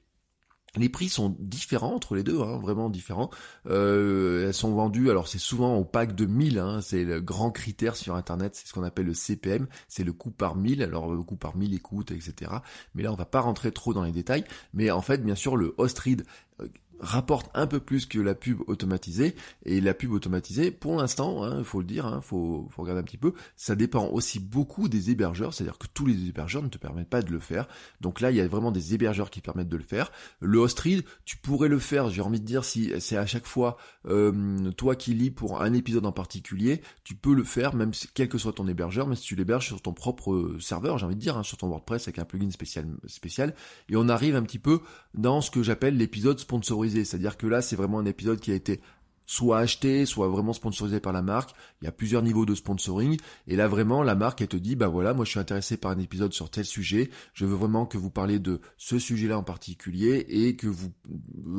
Les 0.78 0.88
prix 0.88 1.10
sont 1.10 1.36
différents 1.40 1.96
entre 1.96 2.16
les 2.16 2.24
deux, 2.24 2.40
hein, 2.40 2.58
vraiment 2.58 2.90
différents. 2.90 3.30
Euh, 3.66 4.48
elles 4.48 4.54
sont 4.54 4.74
vendues, 4.74 5.10
alors 5.10 5.28
c'est 5.28 5.38
souvent 5.38 5.76
au 5.76 5.84
pack 5.84 6.16
de 6.16 6.26
1000, 6.26 6.60
hein, 6.60 6.80
c'est 6.82 7.04
le 7.04 7.20
grand 7.20 7.52
critère 7.52 7.98
sur 7.98 8.16
Internet, 8.16 8.56
c'est 8.56 8.68
ce 8.68 8.74
qu'on 8.74 8.84
appelle 8.84 9.08
le 9.08 9.14
CPM, 9.14 9.68
c'est 9.90 10.06
le 10.06 10.14
coût 10.14 10.32
par 10.32 10.56
1000, 10.56 10.82
alors 10.82 11.14
le 11.14 11.24
coût 11.24 11.36
par 11.36 11.58
1000 11.58 11.74
écoutes, 11.74 12.12
etc. 12.12 12.52
Mais 12.96 13.04
là, 13.04 13.12
on 13.12 13.18
va 13.18 13.26
pas 13.26 13.42
rentrer 13.42 13.74
trop 13.74 13.94
dans 13.94 14.04
les 14.04 14.14
détails. 14.14 14.46
Mais 14.74 14.92
en 14.92 15.02
fait, 15.02 15.18
bien 15.18 15.36
sûr, 15.36 15.58
le 15.58 15.76
host 15.78 16.00
read 16.00 16.26
euh, 16.62 16.70
rapporte 17.02 17.50
un 17.54 17.68
peu 17.68 17.80
plus 17.80 18.06
que 18.06 18.20
la 18.20 18.36
pub 18.36 18.60
automatisée. 18.68 19.36
Et 19.66 19.82
la 19.82 19.94
pub 19.94 20.12
automatisée, 20.12 20.72
pour 20.72 20.96
l'instant, 20.96 21.46
il 21.46 21.52
hein, 21.52 21.64
faut 21.64 21.80
le 21.80 21.86
dire, 21.86 22.06
il 22.08 22.14
hein, 22.14 22.22
faut, 22.22 22.68
faut, 22.70 22.84
regarder 22.84 23.02
un 23.02 23.04
petit 23.04 23.18
peu, 23.18 23.34
ça 23.56 23.76
dépend 23.76 24.08
aussi 24.08 24.40
beaucoup 24.40 24.88
des 24.88 25.10
hébergeurs, 25.12 25.54
c'est-à-dire 25.54 25.78
que 25.78 25.88
tous 25.94 26.06
les 26.06 26.28
hébergeurs 26.28 26.62
ne 26.62 26.70
te 26.70 26.78
permettent 26.78 27.10
pas 27.10 27.22
de 27.22 27.32
le 27.32 27.40
faire. 27.40 27.68
Donc 28.00 28.22
là, 28.22 28.32
il 28.32 28.38
y 28.38 28.42
a 28.42 28.48
vraiment 28.48 28.72
des 28.72 28.94
hébergeurs 28.94 29.30
qui 29.30 29.42
permettent 29.42 29.70
de 29.70 29.78
le 29.78 29.84
faire. 29.84 30.12
Le 30.40 30.60
host 30.60 30.80
read, 30.80 31.04
tu 31.26 31.38
pourrais 31.38 31.68
le 31.68 31.80
faire, 31.80 32.10
j'ai 32.10 32.22
envie 32.22 32.40
de 32.40 32.46
dire, 32.46 32.64
si 32.64 32.92
c'est 33.00 33.18
à 33.18 33.26
chaque 33.26 33.48
fois 33.48 33.78
euh, 34.08 34.72
toi 34.72 34.96
qui 34.96 35.14
lis 35.14 35.32
pour 35.32 35.62
un 35.62 35.74
épisode 35.74 36.06
en 36.06 36.12
particulier, 36.12 36.82
tu 37.04 37.16
peux 37.16 37.34
le 37.34 37.44
faire, 37.44 37.76
même 37.76 37.94
si, 37.94 38.08
quel 38.14 38.30
que 38.30 38.38
soit 38.38 38.54
ton 38.54 38.68
hébergeur, 38.68 39.08
mais 39.08 39.16
si 39.16 39.24
tu 39.24 39.36
l'héberges 39.36 39.66
sur 39.66 39.82
ton 39.82 39.94
propre 39.94 40.56
serveur, 40.60 40.98
j'ai 40.98 41.06
envie 41.06 41.16
de 41.16 41.22
dire, 41.22 41.38
hein, 41.38 41.44
sur 41.44 41.58
ton 41.58 41.68
WordPress 41.68 42.08
avec 42.08 42.20
un 42.20 42.26
plugin 42.26 42.52
spécial, 42.52 42.88
spécial. 43.08 43.56
Et 43.90 43.96
on 43.96 44.08
arrive 44.10 44.36
un 44.36 44.44
petit 44.44 44.60
peu 44.60 44.82
dans 45.14 45.42
ce 45.42 45.52
que 45.52 45.64
j'appelle 45.64 45.98
l'épisode 45.98 46.40
sponsorisé. 46.40 47.06
C'est-à-dire 47.06 47.38
que 47.38 47.48
là, 47.48 47.62
c'est 47.62 47.76
vraiment 47.76 48.00
un 48.00 48.06
épisode 48.06 48.40
qui 48.40 48.52
a 48.52 48.56
été 48.56 48.82
soit 49.32 49.60
acheté, 49.60 50.06
soit 50.06 50.28
vraiment 50.28 50.52
sponsorisé 50.52 51.00
par 51.00 51.14
la 51.14 51.22
marque. 51.22 51.56
Il 51.82 51.86
y 51.86 51.88
a 51.88 51.94
plusieurs 51.94 52.22
niveaux 52.22 52.46
de 52.46 52.54
sponsoring. 52.54 53.18
Et 53.48 53.56
là, 53.56 53.70
vraiment, 53.70 54.04
la 54.04 54.14
marque, 54.14 54.42
elle 54.42 54.50
te 54.50 54.58
dit, 54.58 54.76
bah 54.76 54.90
voilà, 54.90 55.14
moi 55.14 55.24
je 55.24 55.32
suis 55.32 55.40
intéressé 55.40 55.78
par 55.78 55.92
un 55.92 56.00
épisode 56.00 56.34
sur 56.34 56.50
tel 56.50 56.66
sujet. 56.66 57.10
Je 57.34 57.46
veux 57.46 57.56
vraiment 57.56 57.86
que 57.86 57.98
vous 57.98 58.10
parliez 58.10 58.40
de 58.40 58.60
ce 58.76 59.00
sujet-là 59.00 59.38
en 59.38 59.44
particulier 59.44 60.26
et 60.28 60.58
que 60.58 60.68
vous 60.68 60.92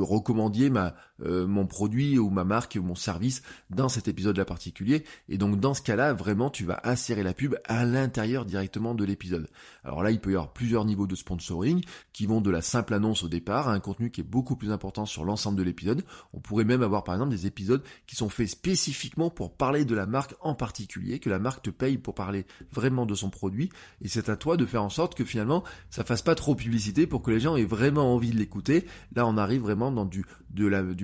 recommandiez 0.05 0.69
ma, 0.69 0.95
euh, 1.25 1.47
mon 1.47 1.67
produit 1.67 2.19
ou 2.19 2.29
ma 2.29 2.45
marque 2.45 2.77
ou 2.79 2.83
mon 2.83 2.95
service 2.95 3.43
dans 3.71 3.89
cet 3.89 4.07
épisode-là 4.07 4.45
particulier. 4.45 5.05
Et 5.31 5.39
donc, 5.39 5.59
dans 5.59 5.73
ce 5.73 5.81
cas-là, 5.81 6.13
vraiment, 6.13 6.51
tu 6.51 6.67
vas 6.67 6.79
insérer 6.85 7.23
la 7.23 7.33
pub 7.33 7.57
à 7.65 7.87
l'intérieur 7.87 8.45
directement 8.45 8.95
de 8.95 9.05
l'épisode. 9.07 9.49
Alors 9.83 10.03
là, 10.03 10.11
il 10.11 10.21
peut 10.21 10.33
y 10.33 10.35
avoir 10.35 10.53
plusieurs 10.53 10.85
niveaux 10.85 11.07
de 11.07 11.15
sponsoring 11.15 11.83
qui 12.13 12.27
vont 12.27 12.43
de 12.43 12.51
la 12.51 12.61
simple 12.61 12.93
annonce 12.93 13.23
au 13.23 13.29
départ 13.29 13.69
à 13.69 13.73
un 13.73 13.81
contenu 13.81 14.11
qui 14.11 14.21
est 14.21 14.25
beaucoup 14.25 14.57
plus 14.57 14.73
important 14.73 15.07
sur 15.07 15.25
l'ensemble 15.25 15.57
de 15.57 15.63
l'épisode. 15.63 16.05
On 16.35 16.41
pourrait 16.41 16.65
même 16.65 16.83
avoir 16.83 17.03
par 17.03 17.15
exemple 17.15 17.31
des 17.31 17.47
épisodes 17.47 17.62
qui 18.07 18.17
sont 18.17 18.29
faits 18.29 18.49
spécifiquement 18.49 19.31
pour 19.31 19.57
parler 19.57 19.85
de 19.85 19.95
la 19.95 20.07
marque 20.07 20.35
en 20.41 20.55
particulier, 20.55 21.19
que 21.19 21.31
la 21.31 21.39
marque 21.39 21.63
te 21.63 21.71
paye 21.71 21.99
pour 21.99 22.15
parler 22.15 22.47
vraiment 22.73 23.07
de 23.07 23.15
son 23.15 23.31
produit. 23.31 23.71
Et 24.01 24.09
c'est 24.09 24.29
à 24.29 24.37
toi 24.37 24.57
de 24.57 24.67
faire 24.67 24.83
en 24.83 24.91
sorte 24.91 25.15
que 25.15 25.25
finalement 25.25 25.65
ça 25.91 26.05
fasse 26.05 26.23
pas 26.23 26.35
trop 26.35 26.55
publicité 26.55 27.07
pour 27.07 27.23
que 27.23 27.31
les 27.31 27.41
gens 27.41 27.57
aient 27.57 27.65
vraiment 27.65 28.15
envie 28.15 28.31
de 28.31 28.39
l'écouter. 28.39 28.87
Là, 29.15 29.27
on 29.27 29.37
arrive 29.37 29.63
vraiment 29.63 29.91
dans 29.91 30.05
du, 30.05 30.25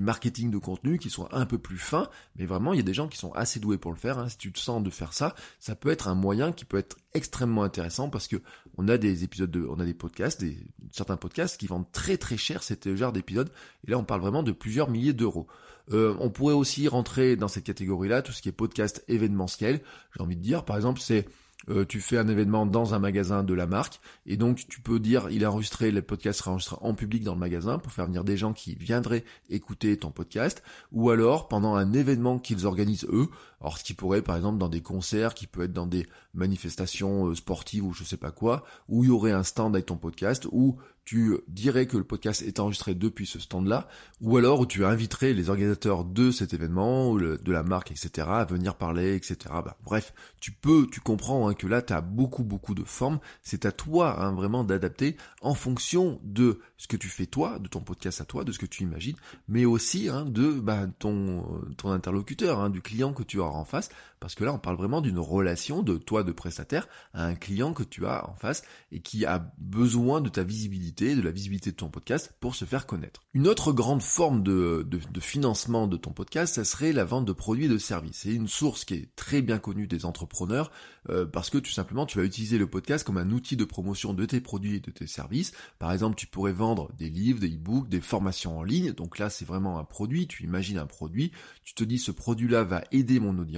marketing 0.01 0.51
de 0.51 0.59
contenu 0.59 0.99
qui 0.99 1.11
soit 1.11 1.29
un 1.33 1.47
peu 1.47 1.59
plus 1.59 1.79
fin. 1.79 2.09
Mais 2.37 2.47
vraiment, 2.47 2.73
il 2.73 2.77
y 2.77 2.81
a 2.81 2.85
des 2.85 2.95
gens 2.95 3.09
qui 3.09 3.19
sont 3.19 3.33
assez 3.33 3.61
doués 3.61 3.79
pour 3.79 3.93
le 3.93 3.97
faire. 3.97 4.19
Hein. 4.19 4.29
Si 4.29 4.39
tu 4.39 4.53
te 4.53 4.59
sens 4.59 4.83
de 4.83 4.91
faire 4.91 5.13
ça, 5.13 5.35
ça 5.59 5.75
peut 5.75 5.91
être 5.91 6.09
un 6.09 6.15
moyen 6.15 6.53
qui 6.53 6.65
peut 6.65 6.79
être 6.79 6.97
extrêmement 7.15 7.63
intéressant 7.63 8.11
parce 8.11 8.29
que 8.29 8.37
on 8.79 8.89
a 8.89 8.97
des 8.97 9.25
épisodes 9.25 9.51
de, 9.51 9.67
on 9.69 9.81
a 9.81 9.85
des 9.85 9.93
podcasts, 9.93 10.41
des, 10.41 10.57
certains 10.93 11.17
podcasts 11.17 11.59
qui 11.59 11.67
vendent 11.67 11.91
très 11.93 12.17
très 12.17 12.37
cher 12.37 12.63
cet 12.63 12.95
genre 12.95 13.13
d'épisodes. 13.13 13.51
Et 13.87 13.91
là, 13.91 13.99
on 13.99 14.05
parle 14.05 14.21
vraiment 14.21 14.45
de 14.45 14.53
plusieurs 14.53 14.89
milliers 14.89 15.13
d'euros. 15.13 15.49
Euh, 15.93 16.15
on 16.21 16.31
pourrait 16.31 16.55
aussi 16.55 16.87
rentrer 16.87 17.35
dans 17.35 17.49
cette 17.49 17.65
catégorie-là 17.65 18.23
tout 18.23 18.33
ce 18.33 18.41
qui 18.41 18.49
est 18.49 18.53
podcast 18.53 19.05
événementiel. 19.09 19.81
J'ai 20.15 20.23
envie 20.23 20.37
de 20.37 20.43
dire, 20.43 20.65
par 20.65 20.77
exemple, 20.77 21.01
c'est 21.01 21.27
euh, 21.69 21.85
tu 21.85 22.01
fais 22.01 22.17
un 22.17 22.29
événement 22.29 22.67
dans 22.67 22.95
un 22.95 22.99
magasin 22.99 23.43
de 23.43 23.53
la 23.53 23.67
marque 23.67 24.01
et 24.27 24.37
donc 24.37 24.65
tu 24.69 24.81
peux 24.81 24.99
dire 25.01 25.29
il 25.31 25.43
est 25.43 25.47
enregistré, 25.47 25.91
le 25.91 26.03
podcast 26.03 26.39
sera 26.39 26.53
enregistré 26.53 26.77
en 26.81 26.95
public 26.95 27.25
dans 27.25 27.35
le 27.35 27.41
magasin 27.41 27.79
pour 27.79 27.93
faire 27.93 28.07
venir 28.07 28.25
des 28.25 28.37
gens 28.37 28.53
qui 28.53 28.75
viendraient 28.77 29.25
écouter 29.51 29.97
ton 29.97 30.11
podcast 30.11 30.63
ou 30.93 31.11
alors 31.11 31.49
pendant 31.49 31.75
un 31.75 31.93
événement 31.93 32.39
qu'ils 32.39 32.65
organisent 32.65 33.07
eux, 33.11 33.29
alors 33.61 33.77
ce 33.77 33.85
qui 33.85 33.95
pourrait 33.95 34.23
par 34.23 34.37
exemple 34.37 34.59
dans 34.59 34.69
des 34.69 34.83
concerts, 34.83 35.35
qui 35.35 35.47
peut 35.47 35.65
être 35.65 35.73
dans 35.73 35.87
des 35.87 36.07
manifestations 36.33 37.27
euh, 37.27 37.35
sportives 37.35 37.85
ou 37.85 37.93
je 37.93 38.05
sais 38.05 38.17
pas 38.17 38.31
quoi, 38.31 38.65
où 38.89 39.05
il 39.05 39.09
y 39.09 39.11
aurait 39.11 39.33
un 39.33 39.43
stand 39.43 39.75
avec 39.75 39.87
ton 39.87 39.97
podcast 39.97 40.47
où 40.53 40.77
tu 41.09 41.39
dirais 41.49 41.87
que 41.87 41.97
le 41.97 42.05
podcast 42.05 42.43
est 42.43 42.61
enregistré 42.61 42.95
depuis 42.95 43.25
ce 43.25 43.39
stand-là, 43.39 43.89
ou 44.21 44.37
alors 44.37 44.69
tu 44.69 44.85
inviterais 44.85 45.33
les 45.33 45.49
organisateurs 45.49 46.05
de 46.05 46.31
cet 46.31 46.53
événement, 46.53 47.15
de 47.15 47.51
la 47.51 47.63
marque, 47.63 47.91
etc., 47.91 48.29
à 48.31 48.45
venir 48.45 48.75
parler, 48.75 49.17
etc. 49.17 49.39
Bah, 49.65 49.79
bref, 49.87 50.13
tu 50.39 50.53
peux, 50.53 50.87
tu 50.93 51.01
comprends 51.01 51.49
hein, 51.49 51.55
que 51.55 51.67
là, 51.67 51.81
tu 51.81 51.95
as 51.95 52.03
beaucoup, 52.03 52.45
beaucoup 52.45 52.75
de 52.75 52.85
formes. 52.85 53.21
C'est 53.43 53.65
à 53.65 53.73
toi 53.73 54.23
hein, 54.23 54.33
vraiment 54.33 54.65
d'adapter 54.65 55.17
en 55.41 55.55
fonction 55.55 56.21
de 56.25 56.61
ce 56.77 56.87
que 56.87 56.99
tu 56.99 57.09
fais 57.09 57.25
toi, 57.25 57.59
de 57.59 57.69
ton 57.69 57.81
podcast 57.81 58.21
à 58.21 58.27
toi, 58.27 58.45
de 58.45 58.53
ce 58.53 58.59
que 58.59 58.67
tu 58.67 58.83
imagines, 58.83 59.17
mais 59.49 59.65
aussi 59.65 60.11
hein, 60.11 60.27
de 60.27 60.53
bah, 60.61 60.89
ton, 60.99 61.63
ton 61.79 61.91
interlocuteur, 61.91 62.69
du 62.69 62.83
client 62.83 63.15
que 63.15 63.23
tu 63.23 63.39
auras 63.39 63.57
en 63.57 63.65
face, 63.65 63.89
parce 64.21 64.35
que 64.35 64.45
là, 64.45 64.53
on 64.53 64.59
parle 64.59 64.77
vraiment 64.77 65.01
d'une 65.01 65.19
relation 65.19 65.83
de 65.83 65.97
toi, 65.97 66.23
de 66.23 66.33
prestataire, 66.33 66.89
à 67.15 67.25
un 67.25 67.35
client 67.35 67.73
que 67.73 67.83
tu 67.83 68.05
as 68.07 68.29
en 68.29 68.35
face 68.35 68.63
et 68.93 69.01
qui 69.01 69.25
a 69.25 69.51
besoin 69.59 70.21
de 70.21 70.29
ta 70.29 70.43
visibilité, 70.43 70.98
de 71.05 71.23
la 71.23 71.31
visibilité 71.31 71.71
de 71.71 71.77
ton 71.77 71.89
podcast 71.89 72.35
pour 72.41 72.55
se 72.55 72.65
faire 72.65 72.87
connaître. 72.87 73.23
Une 73.35 73.49
autre 73.49 73.73
grande 73.73 74.03
forme 74.03 74.43
de, 74.43 74.87
financement 75.21 75.87
de 75.87 75.97
ton 75.97 76.13
podcast, 76.13 76.55
ça 76.55 76.65
serait 76.65 76.93
la 76.93 77.05
vente 77.05 77.25
de 77.25 77.33
produits 77.33 77.67
et 77.67 77.69
de 77.69 77.79
services. 77.79 78.21
C'est 78.23 78.35
une 78.35 78.49
source 78.49 78.85
qui 78.85 78.95
est 78.95 79.15
très 79.17 79.43
bien 79.43 79.59
connue 79.59 79.87
des 79.87 80.05
entrepreneurs 80.05 80.71
euh, 81.11 81.25
parce 81.25 81.51
que 81.51 81.59
tout 81.59 81.71
simplement, 81.71 82.07
tu 82.07 82.19
vas 82.19 82.25
utiliser 82.25 82.59
le 82.59 82.67
podcast 82.67 83.05
comme 83.05 83.19
un 83.19 83.31
outil 83.31 83.57
de 83.57 83.65
promotion 83.65 84.15
de 84.15 84.25
tes 84.27 84.41
produits 84.41 84.77
et 84.77 84.81
de 84.81 84.91
tes 84.91 85.07
services. 85.07 85.53
Par 85.79 85.93
exemple, 85.93 86.17
tu 86.17 86.27
pourrais 86.27 86.53
vendre 86.53 86.91
des 86.99 87.09
livres, 87.09 87.41
des 87.41 87.55
e-books, 87.55 87.89
des 87.89 88.01
formations 88.01 88.59
en 88.59 88.63
ligne. 88.63 88.93
Donc 88.93 89.19
là, 89.19 89.31
c'est 89.31 89.45
vraiment 89.45 89.79
un 89.79 89.85
produit. 89.85 90.27
Tu 90.27 90.45
imagines 90.45 90.79
un 90.79 90.87
produit. 90.87 91.33
Tu 91.65 91.75
te 91.75 91.85
dis, 91.85 91.99
ce 91.99 92.11
produit-là 92.11 92.65
va 92.65 92.85
aider 92.93 93.21
mon 93.21 93.39
audience 93.39 93.49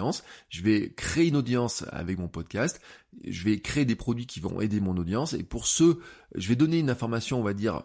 je 0.49 0.63
vais 0.63 0.93
créer 0.93 1.29
une 1.29 1.37
audience 1.37 1.85
avec 1.91 2.19
mon 2.19 2.29
podcast, 2.29 2.81
je 3.25 3.45
vais 3.45 3.59
créer 3.59 3.85
des 3.85 3.97
produits 3.97 4.27
qui 4.27 4.41
vont 4.41 4.61
aider 4.61 4.81
mon 4.81 4.97
audience, 4.97 5.33
et 5.33 5.43
pour 5.43 5.67
ceux, 5.67 6.01
je 6.35 6.49
vais 6.49 6.57
donner 6.57 6.79
une 6.79 6.91
information, 6.91 7.41
on 7.41 7.43
va 7.43 7.55
dire, 7.55 7.83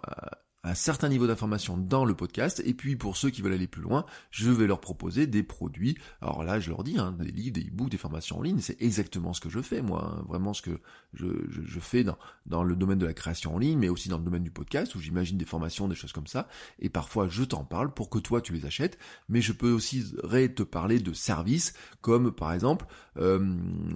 un 0.65 0.74
certain 0.74 1.10
niveau 1.10 1.27
d'information 1.27 1.77
dans 1.77 2.05
le 2.05 2.15
podcast. 2.15 2.62
Et 2.65 2.74
puis 2.74 2.95
pour 2.95 3.17
ceux 3.17 3.29
qui 3.29 3.41
veulent 3.41 3.53
aller 3.53 3.67
plus 3.67 3.81
loin, 3.81 4.05
je 4.31 4.50
vais 4.50 4.67
leur 4.67 4.81
proposer 4.81 5.27
des 5.27 5.43
produits. 5.43 5.98
Alors 6.22 6.43
là, 6.43 6.60
je 6.60 6.69
leur 6.69 6.84
dis, 6.84 6.98
hein, 6.98 7.15
des 7.19 7.31
livres, 7.31 7.53
des 7.53 7.67
e-books, 7.67 7.89
des 7.89 7.98
formations 7.98 8.39
en 8.39 8.41
ligne, 8.41 8.60
c'est 8.60 8.81
exactement 8.81 9.34
ce 9.34 9.41
que 9.41 9.50
je 9.50 9.62
fais, 9.62 9.81
moi. 9.81 10.03
Hein. 10.05 10.25
vraiment 10.27 10.53
ce 10.53 10.62
que 10.62 10.79
je, 11.13 11.27
je, 11.50 11.79
fais 11.79 12.03
dans, 12.03 12.17
dans 12.45 12.63
le 12.63 12.75
domaine 12.75 12.98
de 12.98 13.05
la 13.05 13.13
création 13.13 13.55
en 13.55 13.60
ligne, 13.60 13.77
mais 13.77 13.89
aussi 13.89 14.10
dans 14.10 14.17
le 14.17 14.24
domaine 14.24 14.43
du 14.43 14.51
podcast, 14.51 14.95
où 14.95 15.00
j'imagine 15.00 15.38
des 15.38 15.45
formations, 15.45 15.88
des 15.88 15.95
choses 15.95 16.13
comme 16.13 16.27
ça. 16.27 16.48
Et 16.79 16.89
parfois, 16.89 17.29
je 17.29 17.43
t'en 17.43 17.63
parle 17.63 17.93
pour 17.93 18.10
que 18.10 18.19
toi, 18.19 18.41
tu 18.41 18.53
les 18.53 18.65
achètes. 18.65 18.98
Mais 19.29 19.41
je 19.41 19.53
peux 19.53 19.72
aussi 19.72 20.03
te 20.03 20.63
parler 20.63 21.00
de 21.00 21.13
services, 21.13 21.74
comme 22.01 22.31
par 22.31 22.53
exemple 22.53 22.86
euh, 23.17 23.39